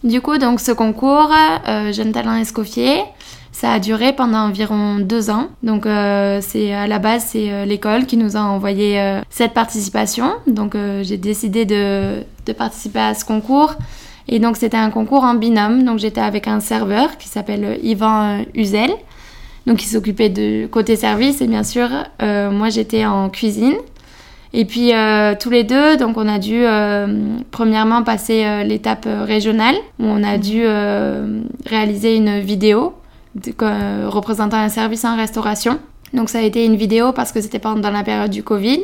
Du 0.03 0.21
coup, 0.21 0.37
donc 0.37 0.59
ce 0.59 0.71
concours, 0.71 1.31
euh, 1.67 1.93
Jeune 1.93 2.11
Talent 2.11 2.35
Escoffier, 2.35 3.03
ça 3.51 3.73
a 3.73 3.79
duré 3.79 4.13
pendant 4.13 4.39
environ 4.39 4.99
deux 4.99 5.29
ans. 5.29 5.47
Donc 5.63 5.85
euh, 5.85 6.39
c'est 6.41 6.73
à 6.73 6.87
la 6.87 6.99
base 6.99 7.25
c'est 7.29 7.51
euh, 7.51 7.65
l'école 7.65 8.05
qui 8.05 8.17
nous 8.17 8.37
a 8.37 8.41
envoyé 8.41 9.21
cette 9.29 9.53
participation. 9.53 10.31
Donc 10.47 10.75
j'ai 11.01 11.17
décidé 11.17 11.65
de, 11.65 12.23
de, 12.45 12.53
participer 12.53 12.99
à 12.99 13.13
ce 13.13 13.25
concours. 13.25 13.75
Et 14.27 14.39
donc 14.39 14.57
c'était 14.57 14.77
un 14.77 14.89
concours 14.89 15.23
en 15.23 15.35
binôme. 15.35 15.83
Donc 15.83 15.99
j'étais 15.99 16.21
avec 16.21 16.47
un 16.47 16.59
serveur 16.59 17.17
qui 17.17 17.27
s'appelle 17.27 17.79
Yvan 17.83 18.43
Uzel. 18.55 18.91
Donc 19.67 19.83
il 19.83 19.87
s'occupait 19.87 20.29
de 20.29 20.65
côté 20.67 20.95
service 20.95 21.41
et 21.41 21.47
bien 21.47 21.63
sûr 21.63 21.89
moi 22.19 22.69
j'étais 22.69 23.05
en 23.05 23.29
cuisine. 23.29 23.75
Et 24.53 24.65
puis 24.65 24.93
euh, 24.93 25.33
tous 25.39 25.49
les 25.49 25.63
deux, 25.63 25.95
donc 25.95 26.17
on 26.17 26.27
a 26.27 26.37
dû 26.37 26.63
euh, 26.65 27.07
premièrement 27.51 28.03
passer 28.03 28.43
euh, 28.45 28.63
l'étape 28.63 29.07
régionale 29.07 29.75
où 29.99 30.05
on 30.05 30.23
a 30.23 30.37
dû 30.37 30.63
réaliser 31.65 32.15
une 32.15 32.39
vidéo 32.39 32.93
représentant 33.35 34.57
un 34.57 34.69
service 34.69 35.05
en 35.05 35.15
restauration. 35.15 35.79
Donc 36.13 36.29
ça 36.29 36.39
a 36.39 36.41
été 36.41 36.65
une 36.65 36.75
vidéo 36.75 37.13
parce 37.13 37.31
que 37.31 37.39
c'était 37.39 37.59
pendant 37.59 37.89
la 37.89 38.03
période 38.03 38.31
du 38.31 38.43
Covid 38.43 38.81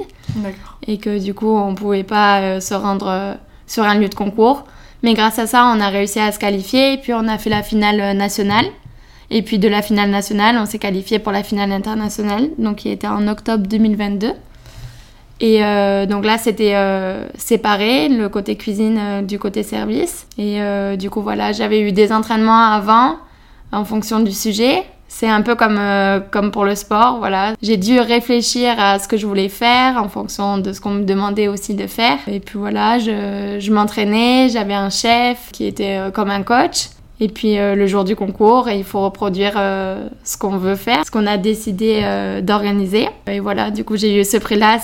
et 0.87 0.97
que 0.97 1.19
du 1.21 1.33
coup 1.33 1.53
on 1.57 1.75
pouvait 1.75 2.05
pas 2.05 2.61
se 2.61 2.73
rendre 2.73 3.37
sur 3.65 3.83
un 3.83 3.95
lieu 3.95 4.07
de 4.07 4.15
concours. 4.15 4.63
Mais 5.03 5.13
grâce 5.13 5.37
à 5.37 5.45
ça, 5.45 5.65
on 5.75 5.79
a 5.79 5.89
réussi 5.89 6.19
à 6.19 6.31
se 6.31 6.39
qualifier 6.39 6.93
et 6.93 6.97
puis 6.97 7.13
on 7.13 7.27
a 7.27 7.37
fait 7.37 7.49
la 7.49 7.63
finale 7.63 8.15
nationale. 8.15 8.65
Et 9.29 9.41
puis 9.41 9.59
de 9.59 9.67
la 9.67 9.81
finale 9.81 10.09
nationale, 10.09 10.57
on 10.57 10.65
s'est 10.65 10.79
qualifié 10.79 11.19
pour 11.19 11.31
la 11.31 11.43
finale 11.43 11.71
internationale, 11.71 12.49
donc 12.57 12.77
qui 12.77 12.89
était 12.89 13.07
en 13.07 13.27
octobre 13.27 13.67
2022. 13.67 14.31
Et 15.39 15.63
euh, 15.63 16.05
donc 16.05 16.25
là, 16.25 16.37
c'était 16.37 16.73
euh, 16.75 17.27
séparé, 17.37 18.09
le 18.09 18.27
côté 18.29 18.55
cuisine 18.55 18.97
euh, 18.99 19.21
du 19.21 19.37
côté 19.37 19.63
service. 19.63 20.27
Et 20.37 20.59
du 20.97 21.09
coup, 21.09 21.21
voilà, 21.21 21.51
j'avais 21.51 21.81
eu 21.81 21.91
des 21.91 22.11
entraînements 22.11 22.71
avant 22.71 23.17
en 23.71 23.86
fonction 23.86 24.19
du 24.19 24.31
sujet. 24.31 24.83
C'est 25.09 25.29
un 25.29 25.41
peu 25.41 25.55
comme, 25.55 25.79
comme 26.31 26.51
pour 26.51 26.65
le 26.65 26.75
sport, 26.75 27.17
voilà. 27.19 27.53
J'ai 27.62 27.77
dû 27.77 27.97
réfléchir 28.00 28.75
à 28.77 29.00
ce 29.00 29.07
que 29.07 29.15
je 29.15 29.25
voulais 29.25 29.47
faire 29.47 29.95
en 29.97 30.09
fonction 30.09 30.57
de 30.57 30.74
ce 30.74 30.81
qu'on 30.81 30.91
me 30.91 31.03
demandait 31.05 31.47
aussi 31.47 31.75
de 31.75 31.88
faire. 31.88 32.17
Et 32.27 32.41
puis 32.41 32.59
voilà, 32.59 33.00
je, 33.00 33.57
je 33.57 33.71
m'entraînais, 33.71 34.50
j'avais 34.50 34.74
un 34.74 34.89
chef 34.89 35.51
qui 35.53 35.65
était 35.65 36.12
comme 36.13 36.29
un 36.29 36.43
coach. 36.43 36.89
Et 37.19 37.29
puis 37.29 37.57
euh, 37.57 37.75
le 37.75 37.88
jour 37.88 38.03
du 38.03 38.15
concours, 38.15 38.69
il 38.69 38.83
faut 38.83 39.01
reproduire 39.01 39.53
euh, 39.57 40.07
ce 40.24 40.38
qu'on 40.38 40.57
veut 40.57 40.75
faire, 40.75 41.03
ce 41.05 41.12
qu'on 41.12 41.25
a 41.25 41.38
décidé 41.38 42.01
euh, 42.03 42.41
d'organiser. 42.41 43.09
Et 43.27 43.39
voilà, 43.39 43.71
du 43.71 43.83
coup 43.83 43.97
j'ai 43.97 44.19
eu 44.19 44.24
ce 44.24 44.38
prix-là, 44.38 44.77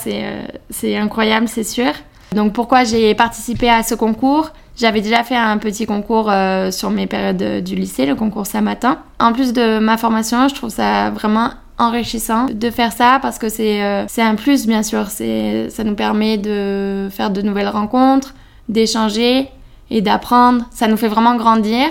c'est 0.70 0.96
incroyable, 0.96 1.46
c'est 1.46 1.64
sûr. 1.64 1.92
Donc 2.34 2.52
pourquoi 2.52 2.82
j'ai 2.82 3.14
participé 3.14 3.68
à 3.68 3.84
ce 3.84 3.94
concours? 3.94 4.50
J'avais 4.76 5.00
déjà 5.00 5.22
fait 5.22 5.36
un 5.36 5.58
petit 5.58 5.86
concours 5.86 6.32
sur 6.70 6.90
mes 6.90 7.06
périodes 7.06 7.62
du 7.62 7.76
lycée, 7.76 8.06
le 8.06 8.14
concours 8.14 8.46
Samatin. 8.46 8.98
En 9.20 9.32
plus 9.32 9.52
de 9.52 9.78
ma 9.78 9.96
formation, 9.96 10.48
je 10.48 10.54
trouve 10.54 10.70
ça 10.70 11.10
vraiment 11.10 11.50
enrichissant 11.78 12.46
de 12.46 12.70
faire 12.70 12.92
ça 12.92 13.18
parce 13.20 13.38
que 13.38 13.48
c'est 13.48 13.80
un 14.18 14.34
plus 14.34 14.66
bien 14.66 14.82
sûr. 14.82 15.08
Ça 15.10 15.84
nous 15.84 15.94
permet 15.94 16.38
de 16.38 17.08
faire 17.10 17.30
de 17.30 17.40
nouvelles 17.42 17.68
rencontres, 17.68 18.34
d'échanger 18.68 19.48
et 19.90 20.00
d'apprendre. 20.00 20.64
Ça 20.70 20.88
nous 20.88 20.96
fait 20.96 21.08
vraiment 21.08 21.36
grandir. 21.36 21.86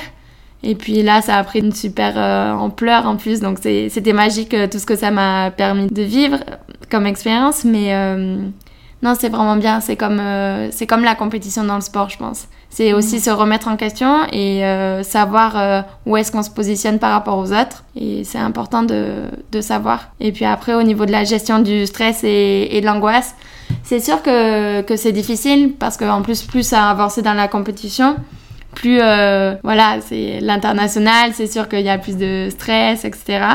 Et 0.63 0.75
puis 0.75 1.03
là, 1.03 1.21
ça 1.21 1.37
a 1.37 1.43
pris 1.43 1.59
une 1.59 1.73
super 1.73 2.13
euh, 2.15 2.53
ampleur 2.53 3.05
en 3.05 3.17
plus, 3.17 3.41
donc 3.41 3.59
c'était 3.61 4.13
magique 4.13 4.53
euh, 4.53 4.67
tout 4.67 4.79
ce 4.79 4.85
que 4.85 4.95
ça 4.95 5.11
m'a 5.11 5.51
permis 5.51 5.87
de 5.87 6.01
vivre 6.01 6.37
comme 6.89 7.05
expérience. 7.05 7.65
Mais 7.65 7.93
euh, 7.93 8.37
non, 9.03 9.15
c'est 9.19 9.29
vraiment 9.29 9.57
bien, 9.57 9.79
c'est 9.81 9.95
comme, 9.95 10.21
c'est 10.71 10.87
comme 10.87 11.03
la 11.03 11.13
compétition 11.13 11.63
dans 11.63 11.75
le 11.75 11.81
sport, 11.81 12.09
je 12.09 12.17
pense. 12.17 12.47
C'est 12.69 12.93
aussi 12.93 13.19
se 13.19 13.29
remettre 13.29 13.67
en 13.67 13.75
question 13.75 14.25
et 14.31 14.63
savoir 15.03 15.85
où 16.05 16.17
est-ce 16.17 16.31
qu'on 16.31 16.41
se 16.41 16.49
positionne 16.49 16.97
par 16.99 17.11
rapport 17.11 17.37
aux 17.37 17.51
autres. 17.51 17.83
Et 17.95 18.23
c'est 18.23 18.39
important 18.39 18.81
de, 18.81 19.25
de, 19.51 19.61
savoir. 19.61 20.09
Et 20.19 20.31
puis 20.31 20.45
après, 20.45 20.73
au 20.73 20.81
niveau 20.81 21.05
de 21.05 21.11
la 21.11 21.23
gestion 21.23 21.59
du 21.59 21.85
stress 21.85 22.23
et, 22.23 22.69
et 22.71 22.81
de 22.81 22.85
l'angoisse, 22.85 23.35
c'est 23.83 23.99
sûr 23.99 24.23
que, 24.23 24.81
que 24.81 24.95
c'est 24.95 25.11
difficile 25.11 25.73
parce 25.77 25.97
qu'en 25.97 26.21
plus, 26.21 26.43
plus 26.43 26.65
ça 26.65 26.85
a 26.87 26.91
avancé 26.91 27.21
dans 27.21 27.33
la 27.33 27.47
compétition, 27.47 28.15
plus 28.73 28.99
euh, 29.01 29.55
voilà, 29.63 29.97
c'est 30.01 30.39
l'international, 30.41 31.31
c'est 31.33 31.47
sûr 31.47 31.69
qu'il 31.69 31.81
y 31.81 31.89
a 31.89 31.97
plus 31.97 32.17
de 32.17 32.47
stress, 32.49 33.05
etc. 33.05 33.45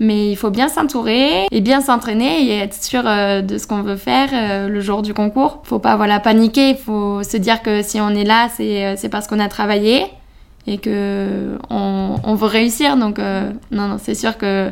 Mais 0.00 0.30
il 0.30 0.36
faut 0.36 0.50
bien 0.50 0.68
s'entourer 0.68 1.46
et 1.50 1.60
bien 1.60 1.80
s'entraîner 1.80 2.46
et 2.46 2.58
être 2.58 2.74
sûr 2.74 3.02
euh, 3.06 3.42
de 3.42 3.58
ce 3.58 3.66
qu'on 3.66 3.82
veut 3.82 3.96
faire 3.96 4.30
euh, 4.32 4.68
le 4.68 4.80
jour 4.80 5.02
du 5.02 5.14
concours. 5.14 5.60
Faut 5.64 5.78
pas 5.78 5.96
voilà 5.96 6.18
paniquer, 6.18 6.70
il 6.70 6.76
faut 6.76 7.22
se 7.22 7.36
dire 7.36 7.62
que 7.62 7.82
si 7.82 8.00
on 8.00 8.10
est 8.10 8.24
là, 8.24 8.48
c'est 8.48 9.08
parce 9.10 9.28
qu'on 9.28 9.38
a 9.38 9.48
travaillé 9.48 10.06
et 10.66 10.78
que 10.78 11.58
on, 11.68 12.16
on 12.24 12.34
veut 12.34 12.46
réussir. 12.46 12.96
Donc 12.96 13.18
non 13.18 13.88
non, 13.88 13.96
c'est 14.02 14.14
sûr 14.14 14.38
que 14.38 14.70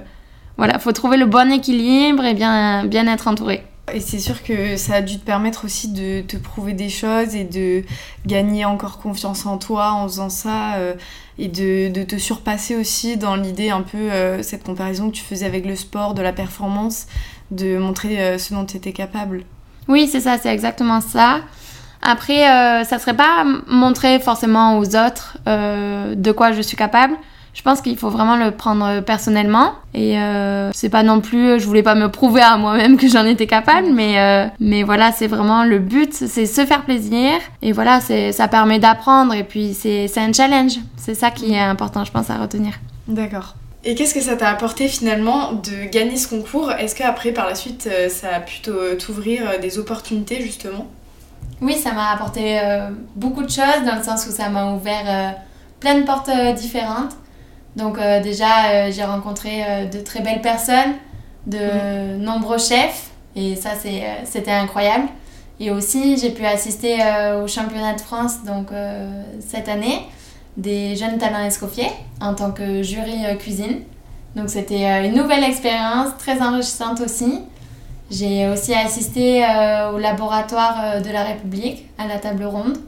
voilà, 0.56 0.78
faut 0.78 0.92
trouver 0.92 1.18
le 1.18 1.26
bon 1.26 1.52
équilibre 1.52 2.24
et 2.24 2.34
bien 2.34 2.84
bien 2.86 3.06
être 3.06 3.28
entouré. 3.28 3.67
Et 3.92 4.00
c'est 4.00 4.18
sûr 4.18 4.42
que 4.42 4.76
ça 4.76 4.96
a 4.96 5.02
dû 5.02 5.18
te 5.18 5.24
permettre 5.24 5.64
aussi 5.64 5.88
de 5.88 6.20
te 6.22 6.36
prouver 6.36 6.72
des 6.72 6.88
choses 6.88 7.34
et 7.34 7.44
de 7.44 7.84
gagner 8.26 8.64
encore 8.64 8.98
confiance 8.98 9.46
en 9.46 9.58
toi 9.58 9.92
en 9.92 10.08
faisant 10.08 10.30
ça 10.30 10.74
euh, 10.74 10.94
et 11.38 11.48
de, 11.48 12.04
te 12.04 12.16
surpasser 12.16 12.76
aussi 12.76 13.16
dans 13.16 13.36
l'idée 13.36 13.70
un 13.70 13.82
peu, 13.82 13.98
euh, 13.98 14.42
cette 14.42 14.64
comparaison 14.64 15.10
que 15.10 15.16
tu 15.16 15.22
faisais 15.22 15.46
avec 15.46 15.66
le 15.66 15.76
sport, 15.76 16.14
de 16.14 16.22
la 16.22 16.32
performance, 16.32 17.06
de 17.50 17.78
montrer 17.78 18.20
euh, 18.20 18.38
ce 18.38 18.54
dont 18.54 18.64
tu 18.64 18.76
étais 18.76 18.92
capable. 18.92 19.44
Oui, 19.88 20.08
c'est 20.10 20.20
ça, 20.20 20.36
c'est 20.38 20.52
exactement 20.52 21.00
ça. 21.00 21.40
Après, 22.00 22.44
ça 22.84 22.98
serait 23.00 23.16
pas 23.16 23.44
montrer 23.66 24.20
forcément 24.20 24.78
aux 24.78 24.94
autres 24.94 25.38
de 25.46 26.30
quoi 26.30 26.52
je 26.52 26.62
suis 26.62 26.76
capable 26.76 27.16
je 27.54 27.62
pense 27.62 27.80
qu'il 27.80 27.96
faut 27.96 28.10
vraiment 28.10 28.36
le 28.36 28.50
prendre 28.50 29.00
personnellement. 29.00 29.72
Et 29.94 30.18
euh, 30.18 30.70
c'est 30.72 30.88
pas 30.88 31.02
non 31.02 31.20
plus, 31.20 31.58
je 31.58 31.66
voulais 31.66 31.82
pas 31.82 31.94
me 31.94 32.08
prouver 32.08 32.40
à 32.40 32.56
moi-même 32.56 32.96
que 32.96 33.08
j'en 33.08 33.24
étais 33.24 33.46
capable, 33.46 33.88
mais, 33.92 34.18
euh, 34.18 34.46
mais 34.60 34.82
voilà, 34.82 35.12
c'est 35.12 35.26
vraiment 35.26 35.64
le 35.64 35.78
but, 35.78 36.12
c'est 36.12 36.46
se 36.46 36.64
faire 36.64 36.84
plaisir. 36.84 37.32
Et 37.62 37.72
voilà, 37.72 38.00
ça 38.00 38.48
permet 38.48 38.78
d'apprendre 38.78 39.34
et 39.34 39.44
puis 39.44 39.74
c'est 39.74 40.08
un 40.18 40.32
challenge. 40.32 40.74
C'est 40.96 41.14
ça 41.14 41.30
qui 41.30 41.52
est 41.52 41.60
important, 41.60 42.04
je 42.04 42.12
pense, 42.12 42.30
à 42.30 42.36
retenir. 42.36 42.74
D'accord. 43.06 43.54
Et 43.84 43.94
qu'est-ce 43.94 44.14
que 44.14 44.20
ça 44.20 44.36
t'a 44.36 44.48
apporté 44.48 44.88
finalement 44.88 45.52
de 45.52 45.88
gagner 45.90 46.16
ce 46.16 46.28
concours? 46.28 46.70
Est-ce 46.72 46.94
qu'après, 46.94 47.32
par 47.32 47.46
la 47.46 47.54
suite, 47.54 47.88
euh, 47.90 48.08
ça 48.08 48.34
a 48.34 48.40
pu 48.40 48.60
t'ouvrir 48.98 49.58
des 49.60 49.78
opportunités 49.78 50.42
justement? 50.42 50.86
Oui, 51.60 51.74
ça 51.74 51.92
m'a 51.92 52.10
apporté 52.10 52.60
beaucoup 53.16 53.42
de 53.42 53.50
choses 53.50 53.84
dans 53.84 53.96
le 53.96 54.02
sens 54.04 54.26
où 54.28 54.30
ça 54.30 54.48
m'a 54.48 54.74
ouvert 54.74 55.34
plein 55.80 55.96
de 55.98 56.04
portes 56.04 56.30
différentes. 56.56 57.16
Donc 57.76 57.98
euh, 57.98 58.20
déjà, 58.20 58.70
euh, 58.70 58.90
j'ai 58.90 59.04
rencontré 59.04 59.62
euh, 59.64 59.84
de 59.86 60.00
très 60.00 60.20
belles 60.20 60.40
personnes, 60.40 60.94
de 61.46 62.16
nombreux 62.16 62.58
chefs, 62.58 63.10
et 63.36 63.54
ça, 63.56 63.70
c'était 64.24 64.50
incroyable. 64.50 65.08
Et 65.60 65.70
aussi, 65.70 66.16
j'ai 66.16 66.30
pu 66.30 66.44
assister 66.44 66.98
au 67.42 67.46
championnat 67.46 67.94
de 67.94 68.00
France 68.00 68.44
donc, 68.44 68.68
cette 69.40 69.68
année 69.68 70.06
des 70.56 70.94
jeunes 70.94 71.18
talents 71.18 71.44
escoffiers 71.44 71.90
en 72.20 72.34
tant 72.34 72.50
que 72.50 72.82
jury 72.82 73.36
cuisine. 73.38 73.80
Donc 74.36 74.50
c'était 74.50 75.06
une 75.06 75.14
nouvelle 75.14 75.44
expérience, 75.44 76.16
très 76.18 76.42
enrichissante 76.42 77.00
aussi. 77.00 77.40
J'ai 78.10 78.48
aussi 78.48 78.74
assisté 78.74 79.44
au 79.94 79.98
laboratoire 79.98 81.00
de 81.00 81.10
la 81.10 81.22
République, 81.22 81.88
à 81.96 82.06
la 82.06 82.18
table 82.18 82.44
ronde, 82.44 82.78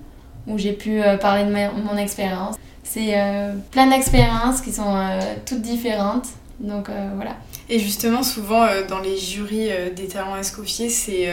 où 0.47 0.59
j'ai 0.59 0.73
pu 0.73 1.01
parler 1.21 1.45
de 1.45 1.51
mon 1.83 1.97
expérience. 1.97 2.57
C'est 2.93 3.13
euh, 3.15 3.53
plein 3.71 3.87
d'expériences 3.87 4.61
qui 4.63 4.73
sont 4.73 4.97
euh, 4.97 5.21
toutes 5.47 5.63
différentes. 5.63 6.27
Donc 6.59 6.89
euh, 6.89 7.11
voilà. 7.15 7.37
Et 7.69 7.79
justement, 7.79 8.25
souvent 8.25 8.67
dans 8.89 8.99
les 8.99 9.17
jurys 9.17 9.71
des 9.95 10.09
talents 10.09 10.37
escoffiers, 10.37 10.89
c'est 10.89 11.29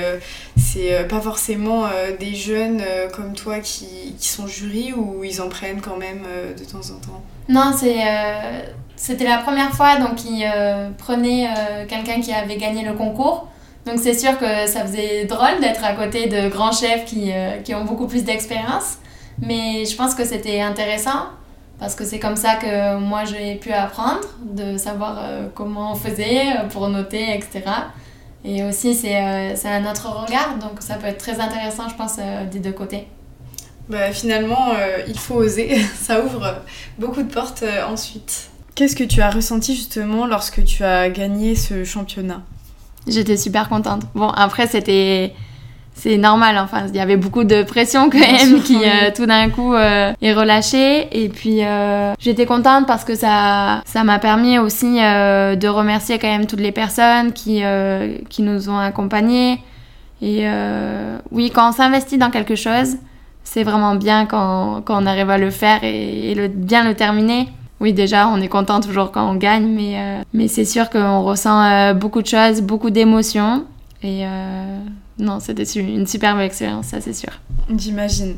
c'est 0.55 1.07
pas 1.07 1.19
forcément 1.19 1.85
des 2.19 2.35
jeunes 2.35 2.83
comme 3.11 3.33
toi 3.33 3.59
qui, 3.59 4.13
qui, 4.19 4.27
sont 4.27 4.45
jurys 4.45 4.93
ou 4.93 5.23
ils 5.23 5.41
en 5.41 5.49
prennent 5.49 5.81
quand 5.81 5.97
même 5.97 6.21
de 6.55 6.63
temps 6.63 6.77
en 6.77 6.99
temps? 6.99 7.23
Non, 7.49 7.73
c'était 8.95 9.23
la 9.23 9.39
première 9.39 9.71
fois 9.71 9.97
donc 9.97 10.23
ils 10.25 10.47
prenaient 10.99 11.49
quelqu'un 11.89 12.21
qui 12.21 12.31
avait 12.31 12.57
gagné 12.57 12.85
le 12.85 12.93
concours. 12.93 13.47
Donc 13.87 13.97
c'est 13.99 14.13
sûr 14.13 14.37
que 14.37 14.67
ça 14.67 14.85
faisait 14.85 15.25
drôle 15.25 15.59
d'être 15.59 15.83
à 15.83 15.93
côté 15.93 16.27
de 16.27 16.49
grands 16.49 16.71
chefs 16.71 17.05
qui, 17.05 17.31
qui 17.63 17.73
ont 17.73 17.83
beaucoup 17.83 18.05
plus 18.05 18.23
d'expérience. 18.23 18.99
Mais 19.41 19.85
je 19.85 19.95
pense 19.95 20.13
que 20.13 20.23
c'était 20.23 20.61
intéressant 20.61 21.29
parce 21.79 21.95
que 21.95 22.03
c'est 22.05 22.19
comme 22.19 22.35
ça 22.35 22.55
que 22.55 22.97
moi 22.97 23.23
j'ai 23.25 23.55
pu 23.55 23.71
apprendre, 23.71 24.21
de 24.41 24.77
savoir 24.77 25.17
euh, 25.19 25.47
comment 25.53 25.93
on 25.93 25.95
faisait 25.95 26.57
euh, 26.57 26.67
pour 26.69 26.87
noter, 26.89 27.35
etc. 27.35 27.61
Et 28.43 28.63
aussi 28.63 28.95
c'est 28.95 29.15
euh, 29.15 29.53
un 29.65 29.91
autre 29.91 30.09
regard, 30.09 30.57
donc 30.57 30.79
ça 30.79 30.95
peut 30.95 31.07
être 31.07 31.19
très 31.19 31.39
intéressant 31.39 31.87
je 31.89 31.95
pense 31.95 32.17
des 32.51 32.59
deux 32.59 32.71
côtés. 32.71 33.07
Bah, 33.89 34.11
finalement, 34.11 34.73
il 35.07 35.17
faut 35.17 35.35
oser, 35.35 35.79
ça 36.01 36.21
ouvre 36.21 36.55
beaucoup 36.99 37.23
de 37.23 37.31
portes 37.31 37.63
ensuite. 37.89 38.49
Qu'est-ce 38.75 38.95
que 38.95 39.05
tu 39.05 39.21
as 39.21 39.29
ressenti 39.29 39.75
justement 39.75 40.27
lorsque 40.27 40.63
tu 40.65 40.83
as 40.83 41.09
gagné 41.09 41.55
ce 41.55 41.83
championnat? 41.85 42.41
J'étais 43.07 43.37
super 43.37 43.69
contente. 43.69 44.03
Bon, 44.13 44.27
après, 44.29 44.67
c'était 44.67 45.33
c'est 45.97 46.17
normal. 46.17 46.57
Enfin, 46.59 46.85
il 46.87 46.95
y 46.95 46.99
avait 46.99 47.17
beaucoup 47.17 47.43
de 47.43 47.63
pression 47.63 48.09
quand 48.09 48.19
même 48.19 48.61
qui 48.61 48.77
euh, 48.85 49.09
tout 49.13 49.25
d'un 49.25 49.49
coup 49.49 49.73
euh, 49.73 50.13
est 50.21 50.33
relâchée. 50.33 51.07
Et 51.11 51.27
puis 51.27 51.63
euh, 51.63 52.13
j'étais 52.19 52.45
contente 52.45 52.85
parce 52.85 53.03
que 53.03 53.15
ça 53.15 53.81
ça 53.85 54.03
m'a 54.03 54.19
permis 54.19 54.59
aussi 54.59 54.97
de 54.97 55.67
remercier 55.67 56.19
quand 56.19 56.27
même 56.27 56.45
toutes 56.45 56.61
les 56.61 56.71
personnes 56.71 57.33
qui 57.33 57.63
qui 58.29 58.41
nous 58.43 58.69
ont 58.69 58.77
accompagnés. 58.77 59.59
Et 60.21 60.47
oui, 61.31 61.51
quand 61.53 61.69
on 61.69 61.71
s'investit 61.71 62.17
dans 62.17 62.29
quelque 62.29 62.55
chose, 62.55 62.97
c'est 63.43 63.63
vraiment 63.63 63.95
bien 63.95 64.25
quand, 64.25 64.81
quand, 64.83 65.01
on 65.01 65.05
arrive 65.05 65.29
à 65.29 65.37
le 65.37 65.51
faire 65.51 65.83
et, 65.83 66.35
le, 66.35 66.47
bien 66.47 66.83
le 66.83 66.95
terminer. 66.95 67.47
Oui, 67.79 67.93
déjà, 67.93 68.27
on 68.27 68.41
est 68.41 68.47
content 68.47 68.81
toujours 68.81 69.11
quand 69.11 69.29
on 69.29 69.35
gagne, 69.35 69.67
mais, 69.67 70.23
mais 70.33 70.47
c'est 70.47 70.65
sûr 70.65 70.89
qu'on 70.89 71.21
ressent 71.21 71.93
beaucoup 71.93 72.21
de 72.21 72.27
choses, 72.27 72.61
beaucoup 72.61 72.89
d'émotions. 72.89 73.63
Et 74.03 74.25
non, 75.19 75.39
c'était 75.39 75.63
une 75.63 76.07
superbe 76.07 76.39
expérience, 76.39 76.87
ça 76.87 77.01
c'est 77.01 77.13
sûr. 77.13 77.31
J'imagine. 77.75 78.35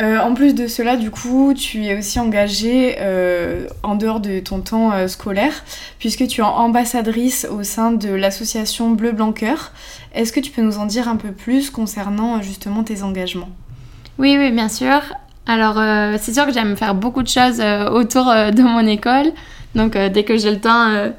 Euh, 0.00 0.18
en 0.20 0.32
plus 0.34 0.54
de 0.54 0.68
cela, 0.68 0.96
du 0.96 1.10
coup, 1.10 1.54
tu 1.54 1.84
es 1.84 1.98
aussi 1.98 2.20
engagée 2.20 2.96
euh, 3.00 3.66
en 3.82 3.96
dehors 3.96 4.20
de 4.20 4.38
ton 4.38 4.60
temps 4.60 4.92
euh, 4.92 5.08
scolaire, 5.08 5.64
puisque 5.98 6.28
tu 6.28 6.40
es 6.40 6.44
ambassadrice 6.44 7.48
au 7.50 7.64
sein 7.64 7.90
de 7.90 8.10
l'association 8.10 8.90
Bleu 8.90 9.10
Blanc 9.10 9.32
Cœur. 9.32 9.72
Est-ce 10.14 10.32
que 10.32 10.38
tu 10.38 10.52
peux 10.52 10.62
nous 10.62 10.78
en 10.78 10.86
dire 10.86 11.08
un 11.08 11.16
peu 11.16 11.32
plus 11.32 11.70
concernant 11.70 12.40
justement 12.42 12.84
tes 12.84 13.02
engagements? 13.02 13.48
Oui, 14.18 14.36
oui, 14.38 14.52
bien 14.52 14.68
sûr. 14.68 15.00
Alors, 15.46 15.76
c'est 16.20 16.34
sûr 16.34 16.46
que 16.46 16.52
j'aime 16.52 16.76
faire 16.76 16.94
beaucoup 16.94 17.22
de 17.22 17.28
choses 17.28 17.60
autour 17.90 18.26
de 18.26 18.62
mon 18.62 18.86
école. 18.86 19.32
Donc, 19.74 19.96
dès 19.96 20.22
que 20.22 20.36
j'ai 20.36 20.50
le 20.50 20.60
temps, 20.60 21.10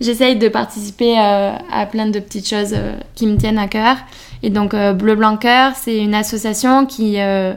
j'essaye 0.00 0.36
de 0.36 0.48
participer 0.48 1.16
à 1.18 1.86
plein 1.90 2.06
de 2.06 2.20
petites 2.20 2.48
choses 2.48 2.74
qui 3.14 3.26
me 3.26 3.36
tiennent 3.36 3.58
à 3.58 3.68
cœur. 3.68 3.96
Et 4.42 4.50
donc 4.50 4.74
euh, 4.74 4.92
Bleu 4.92 5.14
Blanc 5.14 5.36
Cœur, 5.36 5.72
c'est 5.74 5.98
une 5.98 6.14
association 6.14 6.86
qui, 6.86 7.20
euh, 7.20 7.54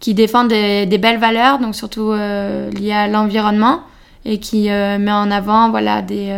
qui 0.00 0.14
défend 0.14 0.44
des, 0.44 0.86
belles 0.98 1.18
valeurs, 1.18 1.58
donc 1.58 1.74
surtout 1.74 2.10
euh, 2.12 2.70
liées 2.72 2.92
à 2.92 3.08
l'environnement, 3.08 3.80
et 4.24 4.38
qui 4.38 4.68
met 4.68 5.12
en 5.12 5.30
avant 5.30 5.70
voilà, 5.70 6.02
des, 6.02 6.34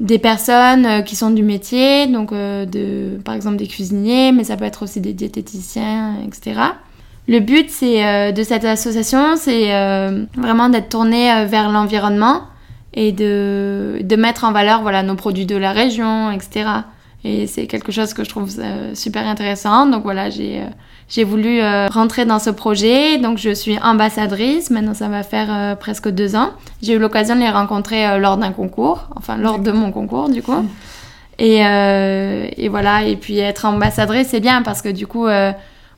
des 0.00 0.18
personnes 0.18 1.02
qui 1.04 1.16
sont 1.16 1.30
du 1.30 1.42
métier, 1.42 2.06
donc 2.08 2.32
de, 2.32 3.18
par 3.24 3.34
exemple 3.34 3.56
des 3.56 3.68
cuisiniers, 3.68 4.32
mais 4.32 4.44
ça 4.44 4.56
peut 4.58 4.66
être 4.66 4.82
aussi 4.82 5.00
des 5.00 5.14
diététiciens, 5.14 6.16
etc. 6.26 6.60
Le 7.26 7.40
but 7.40 7.70
de 7.80 8.42
cette 8.42 8.66
association, 8.66 9.36
c'est 9.36 9.70
vraiment 10.36 10.68
d'être 10.68 10.90
tourné 10.90 11.46
vers 11.46 11.70
l'environnement 11.70 12.42
et 12.94 13.12
de, 13.12 13.98
de, 14.02 14.16
mettre 14.16 14.44
en 14.44 14.52
valeur 14.52 14.82
voilà, 14.82 15.02
nos 15.02 15.16
produits 15.16 15.46
de 15.46 15.56
la 15.56 15.72
région, 15.72 16.30
etc. 16.30 16.66
Et 17.24 17.46
c'est 17.46 17.66
quelque 17.66 17.90
chose 17.90 18.12
que 18.12 18.22
je 18.22 18.28
trouve 18.28 18.50
euh, 18.58 18.94
super 18.94 19.26
intéressant. 19.26 19.86
Donc 19.86 20.02
voilà, 20.02 20.28
j'ai 20.28 20.60
euh, 20.60 21.24
voulu 21.24 21.60
euh, 21.60 21.88
rentrer 21.88 22.26
dans 22.26 22.38
ce 22.38 22.50
projet. 22.50 23.18
Donc 23.18 23.38
je 23.38 23.50
suis 23.54 23.78
ambassadrice. 23.78 24.70
Maintenant, 24.70 24.94
ça 24.94 25.08
va 25.08 25.22
faire 25.22 25.76
presque 25.78 26.08
deux 26.10 26.36
ans. 26.36 26.50
J'ai 26.82 26.94
eu 26.94 26.98
l'occasion 26.98 27.34
de 27.34 27.40
les 27.40 27.50
rencontrer 27.50 28.18
lors 28.20 28.36
d'un 28.36 28.52
concours, 28.52 29.08
enfin 29.16 29.38
lors 29.38 29.58
de 29.58 29.72
mon 29.72 29.90
concours 29.90 30.28
du 30.28 30.42
coup. 30.42 30.68
Et, 31.38 31.60
et 31.60 32.68
voilà. 32.68 33.04
Et 33.04 33.16
puis 33.16 33.38
être 33.38 33.64
ambassadrice, 33.64 34.28
c'est 34.28 34.40
bien 34.40 34.60
parce 34.60 34.82
que 34.82 34.90
du 34.90 35.06
coup, 35.06 35.26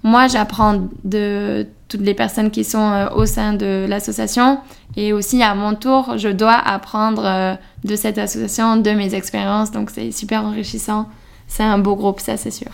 moi, 0.03 0.29
j'apprends 0.29 0.89
de 1.05 1.67
toutes 1.89 2.01
les 2.01 2.15
personnes 2.15 2.51
qui 2.51 2.65
sont 2.65 3.09
au 3.15 3.27
sein 3.27 3.53
de 3.53 3.87
l'association. 3.89 4.59
Et 4.97 5.13
aussi, 5.13 5.43
à 5.43 5.55
mon 5.55 5.75
tour, 5.75 6.15
je 6.17 6.29
dois 6.29 6.55
apprendre 6.55 7.59
de 7.85 7.97
cette 7.97 8.19
association, 8.19 8.77
de 8.77 8.91
mes 8.91 9.15
expériences. 9.15 9.71
Donc 9.71 9.91
c'est 9.91 10.11
super 10.13 10.45
enrichissant. 10.45 11.09
C'est 11.49 11.63
un 11.63 11.79
beau 11.79 11.97
groupe, 11.97 12.21
ça 12.21 12.37
c'est 12.37 12.51
sûr. 12.51 12.71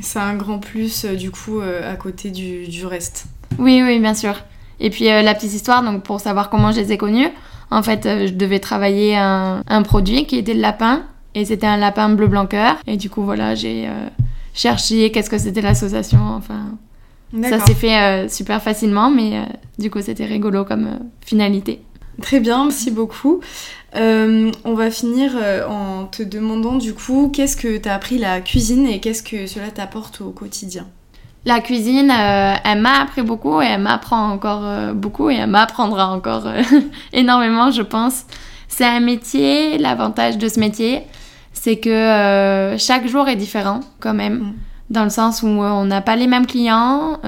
C'est 0.00 0.18
un 0.18 0.34
grand 0.34 0.58
plus 0.58 1.04
euh, 1.04 1.14
du 1.14 1.30
coup 1.30 1.60
euh, 1.60 1.92
à 1.92 1.96
côté 1.96 2.30
du, 2.30 2.68
du, 2.68 2.86
reste. 2.86 3.26
Oui, 3.58 3.82
oui, 3.82 3.98
bien 3.98 4.14
sûr. 4.14 4.34
Et 4.80 4.90
puis 4.90 5.10
euh, 5.10 5.22
la 5.22 5.34
petite 5.34 5.54
histoire, 5.54 5.82
donc 5.82 6.02
pour 6.02 6.20
savoir 6.20 6.50
comment 6.50 6.72
je 6.72 6.80
les 6.80 6.92
ai 6.92 6.98
connus, 6.98 7.28
en 7.70 7.82
fait, 7.82 8.04
je 8.04 8.32
devais 8.32 8.60
travailler 8.60 9.16
un, 9.16 9.62
un, 9.66 9.82
produit 9.82 10.26
qui 10.26 10.38
était 10.38 10.54
le 10.54 10.60
lapin. 10.60 11.02
Et 11.34 11.44
c'était 11.44 11.66
un 11.66 11.76
lapin 11.76 12.08
bleu 12.08 12.26
blanc 12.26 12.46
cœur. 12.46 12.76
Et 12.86 12.96
du 12.96 13.10
coup, 13.10 13.22
voilà, 13.22 13.54
j'ai 13.54 13.88
cherché 14.58 15.10
qu'est-ce 15.12 15.30
que 15.30 15.38
c'était 15.38 15.62
l'association. 15.62 16.20
Enfin, 16.36 16.76
ça 17.42 17.60
s'est 17.60 17.74
fait 17.74 18.28
super 18.28 18.62
facilement, 18.62 19.10
mais 19.10 19.46
du 19.78 19.90
coup, 19.90 20.00
c'était 20.02 20.24
rigolo 20.26 20.64
comme 20.64 20.98
finalité. 21.24 21.80
Très 22.20 22.40
bien, 22.40 22.64
merci 22.64 22.90
beaucoup. 22.90 23.40
Euh, 23.96 24.50
on 24.64 24.74
va 24.74 24.90
finir 24.90 25.32
euh, 25.36 25.66
en 25.66 26.04
te 26.04 26.22
demandant 26.22 26.74
du 26.74 26.92
coup 26.92 27.30
qu'est-ce 27.32 27.56
que 27.56 27.78
tu 27.78 27.88
as 27.88 27.94
appris 27.94 28.18
la 28.18 28.40
cuisine 28.40 28.86
et 28.86 29.00
qu'est-ce 29.00 29.22
que 29.22 29.46
cela 29.46 29.70
t'apporte 29.70 30.20
au 30.20 30.30
quotidien? 30.30 30.86
La 31.46 31.60
cuisine, 31.60 32.10
euh, 32.10 32.54
elle 32.64 32.80
m'a 32.80 33.00
appris 33.00 33.22
beaucoup 33.22 33.62
et 33.62 33.66
elle 33.66 33.80
m'apprend 33.80 34.30
encore 34.30 34.92
beaucoup 34.94 35.30
et 35.30 35.36
elle 35.36 35.48
m'apprendra 35.48 36.08
encore 36.08 36.44
énormément, 37.12 37.70
je 37.70 37.82
pense. 37.82 38.24
C'est 38.66 38.84
un 38.84 39.00
métier, 39.00 39.78
l'avantage 39.78 40.36
de 40.36 40.48
ce 40.48 40.60
métier, 40.60 41.04
c'est 41.68 41.76
que 41.76 42.76
chaque 42.78 43.06
jour 43.06 43.28
est 43.28 43.36
différent 43.36 43.80
quand 44.00 44.14
même. 44.14 44.38
Mm. 44.38 44.54
Dans 44.90 45.04
le 45.04 45.10
sens 45.10 45.42
où 45.42 45.46
on 45.46 45.84
n'a 45.84 46.00
pas 46.00 46.16
les 46.16 46.26
mêmes 46.26 46.46
clients, 46.46 47.20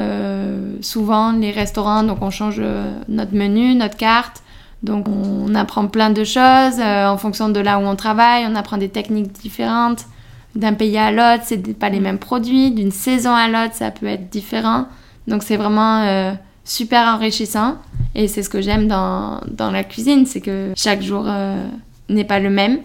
souvent 0.81 1.33
les 1.33 1.51
restaurants, 1.51 2.03
donc 2.05 2.23
on 2.23 2.31
change 2.31 2.63
notre 3.09 3.35
menu, 3.35 3.75
notre 3.75 3.99
carte, 3.99 4.43
donc 4.83 5.07
on 5.09 5.55
apprend 5.55 5.87
plein 5.89 6.11
de 6.11 6.25
choses 6.25 6.81
euh, 6.81 7.07
en 7.07 7.19
fonction 7.19 7.51
de 7.51 7.61
là 7.61 7.79
où 7.79 7.83
on 7.83 7.97
travaille, 7.97 8.47
on 8.49 8.55
apprend 8.55 8.79
des 8.79 8.89
techniques 8.89 9.33
différentes. 9.33 10.07
D'un 10.55 10.73
pays 10.73 10.99
à 10.99 11.13
l'autre, 11.13 11.45
c'est 11.45 11.79
pas 11.79 11.91
les 11.91 12.01
mêmes 12.01 12.19
produits, 12.19 12.73
d'une 12.73 12.91
saison 12.91 13.33
à 13.33 13.47
l'autre, 13.47 13.75
ça 13.75 13.91
peut 13.91 14.07
être 14.07 14.31
différent. 14.31 14.87
Donc 15.29 15.43
c'est 15.43 15.57
vraiment 15.57 16.03
euh, 16.03 16.33
super 16.65 17.03
enrichissant 17.03 17.77
et 18.15 18.27
c'est 18.27 18.43
ce 18.43 18.49
que 18.49 18.61
j'aime 18.61 18.89
dans, 18.89 19.41
dans, 19.49 19.71
la 19.71 19.85
cuisine, 19.85 20.27
c'est 20.27 20.41
que 20.41 20.73
chaque 20.77 21.03
jour 21.03 21.25
euh, 21.29 21.65
n'est 22.09 22.25
pas 22.25 22.41
le 22.41 22.51
même. 22.51 22.79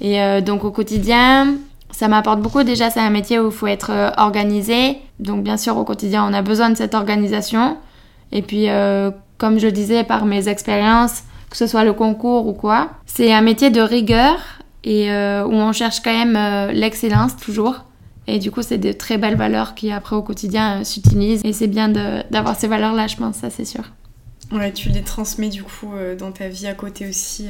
Et 0.00 0.40
donc 0.40 0.64
au 0.64 0.70
quotidien, 0.70 1.56
ça 1.90 2.08
m'apporte 2.08 2.40
beaucoup. 2.40 2.62
Déjà, 2.62 2.88
c'est 2.88 3.00
un 3.00 3.10
métier 3.10 3.38
où 3.38 3.46
il 3.46 3.52
faut 3.52 3.66
être 3.66 3.90
organisé. 4.16 4.96
Donc 5.18 5.42
bien 5.42 5.56
sûr, 5.56 5.76
au 5.76 5.84
quotidien, 5.84 6.26
on 6.26 6.32
a 6.32 6.40
besoin 6.40 6.70
de 6.70 6.76
cette 6.76 6.94
organisation. 6.94 7.76
Et 8.32 8.40
puis, 8.40 8.68
comme 9.36 9.58
je 9.58 9.66
le 9.66 9.72
disais, 9.72 10.04
par 10.04 10.24
mes 10.24 10.48
expériences, 10.48 11.24
que 11.50 11.56
ce 11.56 11.66
soit 11.66 11.84
le 11.84 11.92
concours 11.92 12.46
ou 12.46 12.52
quoi. 12.52 12.90
C'est 13.04 13.32
un 13.32 13.42
métier 13.42 13.70
de 13.70 13.80
rigueur 13.80 14.38
et 14.84 15.10
euh, 15.10 15.44
où 15.44 15.52
on 15.52 15.72
cherche 15.72 16.00
quand 16.00 16.12
même 16.12 16.36
euh, 16.36 16.72
l'excellence 16.72 17.36
toujours. 17.36 17.84
Et 18.26 18.38
du 18.38 18.50
coup, 18.50 18.62
c'est 18.62 18.78
de 18.78 18.92
très 18.92 19.18
belles 19.18 19.36
valeurs 19.36 19.74
qui 19.74 19.90
après 19.90 20.14
au 20.14 20.22
quotidien 20.22 20.80
euh, 20.80 20.84
s'utilisent. 20.84 21.42
Et 21.44 21.52
c'est 21.52 21.66
bien 21.66 21.88
d'avoir 21.88 22.56
ces 22.56 22.68
valeurs-là, 22.68 23.08
je 23.08 23.16
pense, 23.16 23.36
ça 23.36 23.50
c'est 23.50 23.64
sûr. 23.64 23.84
Ouais, 24.52 24.72
tu 24.72 24.88
les 24.88 25.02
transmets 25.02 25.48
du 25.48 25.62
coup 25.62 25.92
dans 26.18 26.32
ta 26.32 26.48
vie 26.48 26.66
à 26.66 26.74
côté 26.74 27.08
aussi. 27.08 27.46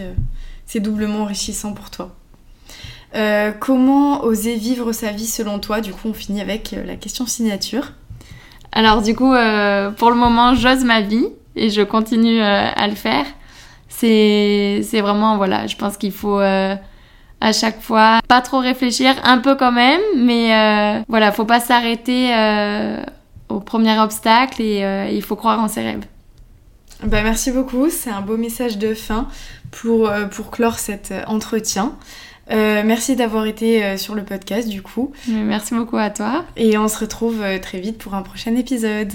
c'est 0.66 0.80
doublement 0.80 1.22
enrichissant 1.22 1.72
pour 1.72 1.88
toi. 1.88 2.14
Comment 3.58 4.22
oser 4.24 4.56
vivre 4.56 4.92
sa 4.92 5.10
vie 5.10 5.26
selon 5.26 5.58
toi 5.58 5.80
Du 5.80 5.92
coup, 5.92 6.08
on 6.08 6.14
finit 6.14 6.40
avec 6.40 6.74
la 6.86 6.96
question 6.96 7.26
signature. 7.26 7.92
Alors 8.72 9.02
du 9.02 9.14
coup, 9.14 9.32
pour 9.96 10.10
le 10.10 10.16
moment, 10.16 10.54
j'ose 10.54 10.84
ma 10.84 11.00
vie 11.00 11.26
et 11.56 11.70
je 11.70 11.82
continue 11.82 12.40
à 12.40 12.86
le 12.86 12.94
faire 12.94 13.26
c'est 14.00 15.00
vraiment 15.00 15.36
voilà 15.36 15.66
je 15.66 15.76
pense 15.76 15.96
qu'il 15.96 16.12
faut 16.12 16.40
euh, 16.40 16.74
à 17.40 17.52
chaque 17.52 17.80
fois 17.80 18.20
pas 18.28 18.40
trop 18.40 18.58
réfléchir 18.58 19.14
un 19.24 19.38
peu 19.38 19.56
quand 19.56 19.72
même 19.72 20.00
mais 20.16 20.54
euh, 20.54 21.02
voilà 21.08 21.32
faut 21.32 21.44
pas 21.44 21.60
s'arrêter 21.60 22.34
euh, 22.34 23.02
au 23.48 23.60
premier 23.60 23.98
obstacle 23.98 24.62
et 24.62 25.10
il 25.12 25.22
faut 25.22 25.36
croire 25.36 25.60
en 25.60 25.68
ses 25.68 25.82
rêves 25.82 26.04
bah, 27.02 27.22
merci 27.22 27.50
beaucoup, 27.50 27.88
c'est 27.88 28.10
un 28.10 28.20
beau 28.20 28.36
message 28.36 28.76
de 28.76 28.92
fin 28.92 29.26
pour, 29.70 30.12
pour 30.32 30.50
clore 30.50 30.78
cet 30.78 31.14
entretien. 31.26 31.94
Merci 32.50 33.16
d'avoir 33.16 33.46
été 33.46 33.96
sur 33.96 34.14
le 34.14 34.24
podcast 34.24 34.68
du 34.68 34.82
coup. 34.82 35.12
Merci 35.28 35.74
beaucoup 35.74 35.96
à 35.96 36.10
toi. 36.10 36.44
Et 36.56 36.76
on 36.78 36.88
se 36.88 36.98
retrouve 36.98 37.42
très 37.60 37.80
vite 37.80 37.98
pour 37.98 38.14
un 38.14 38.22
prochain 38.22 38.54
épisode. 38.56 39.12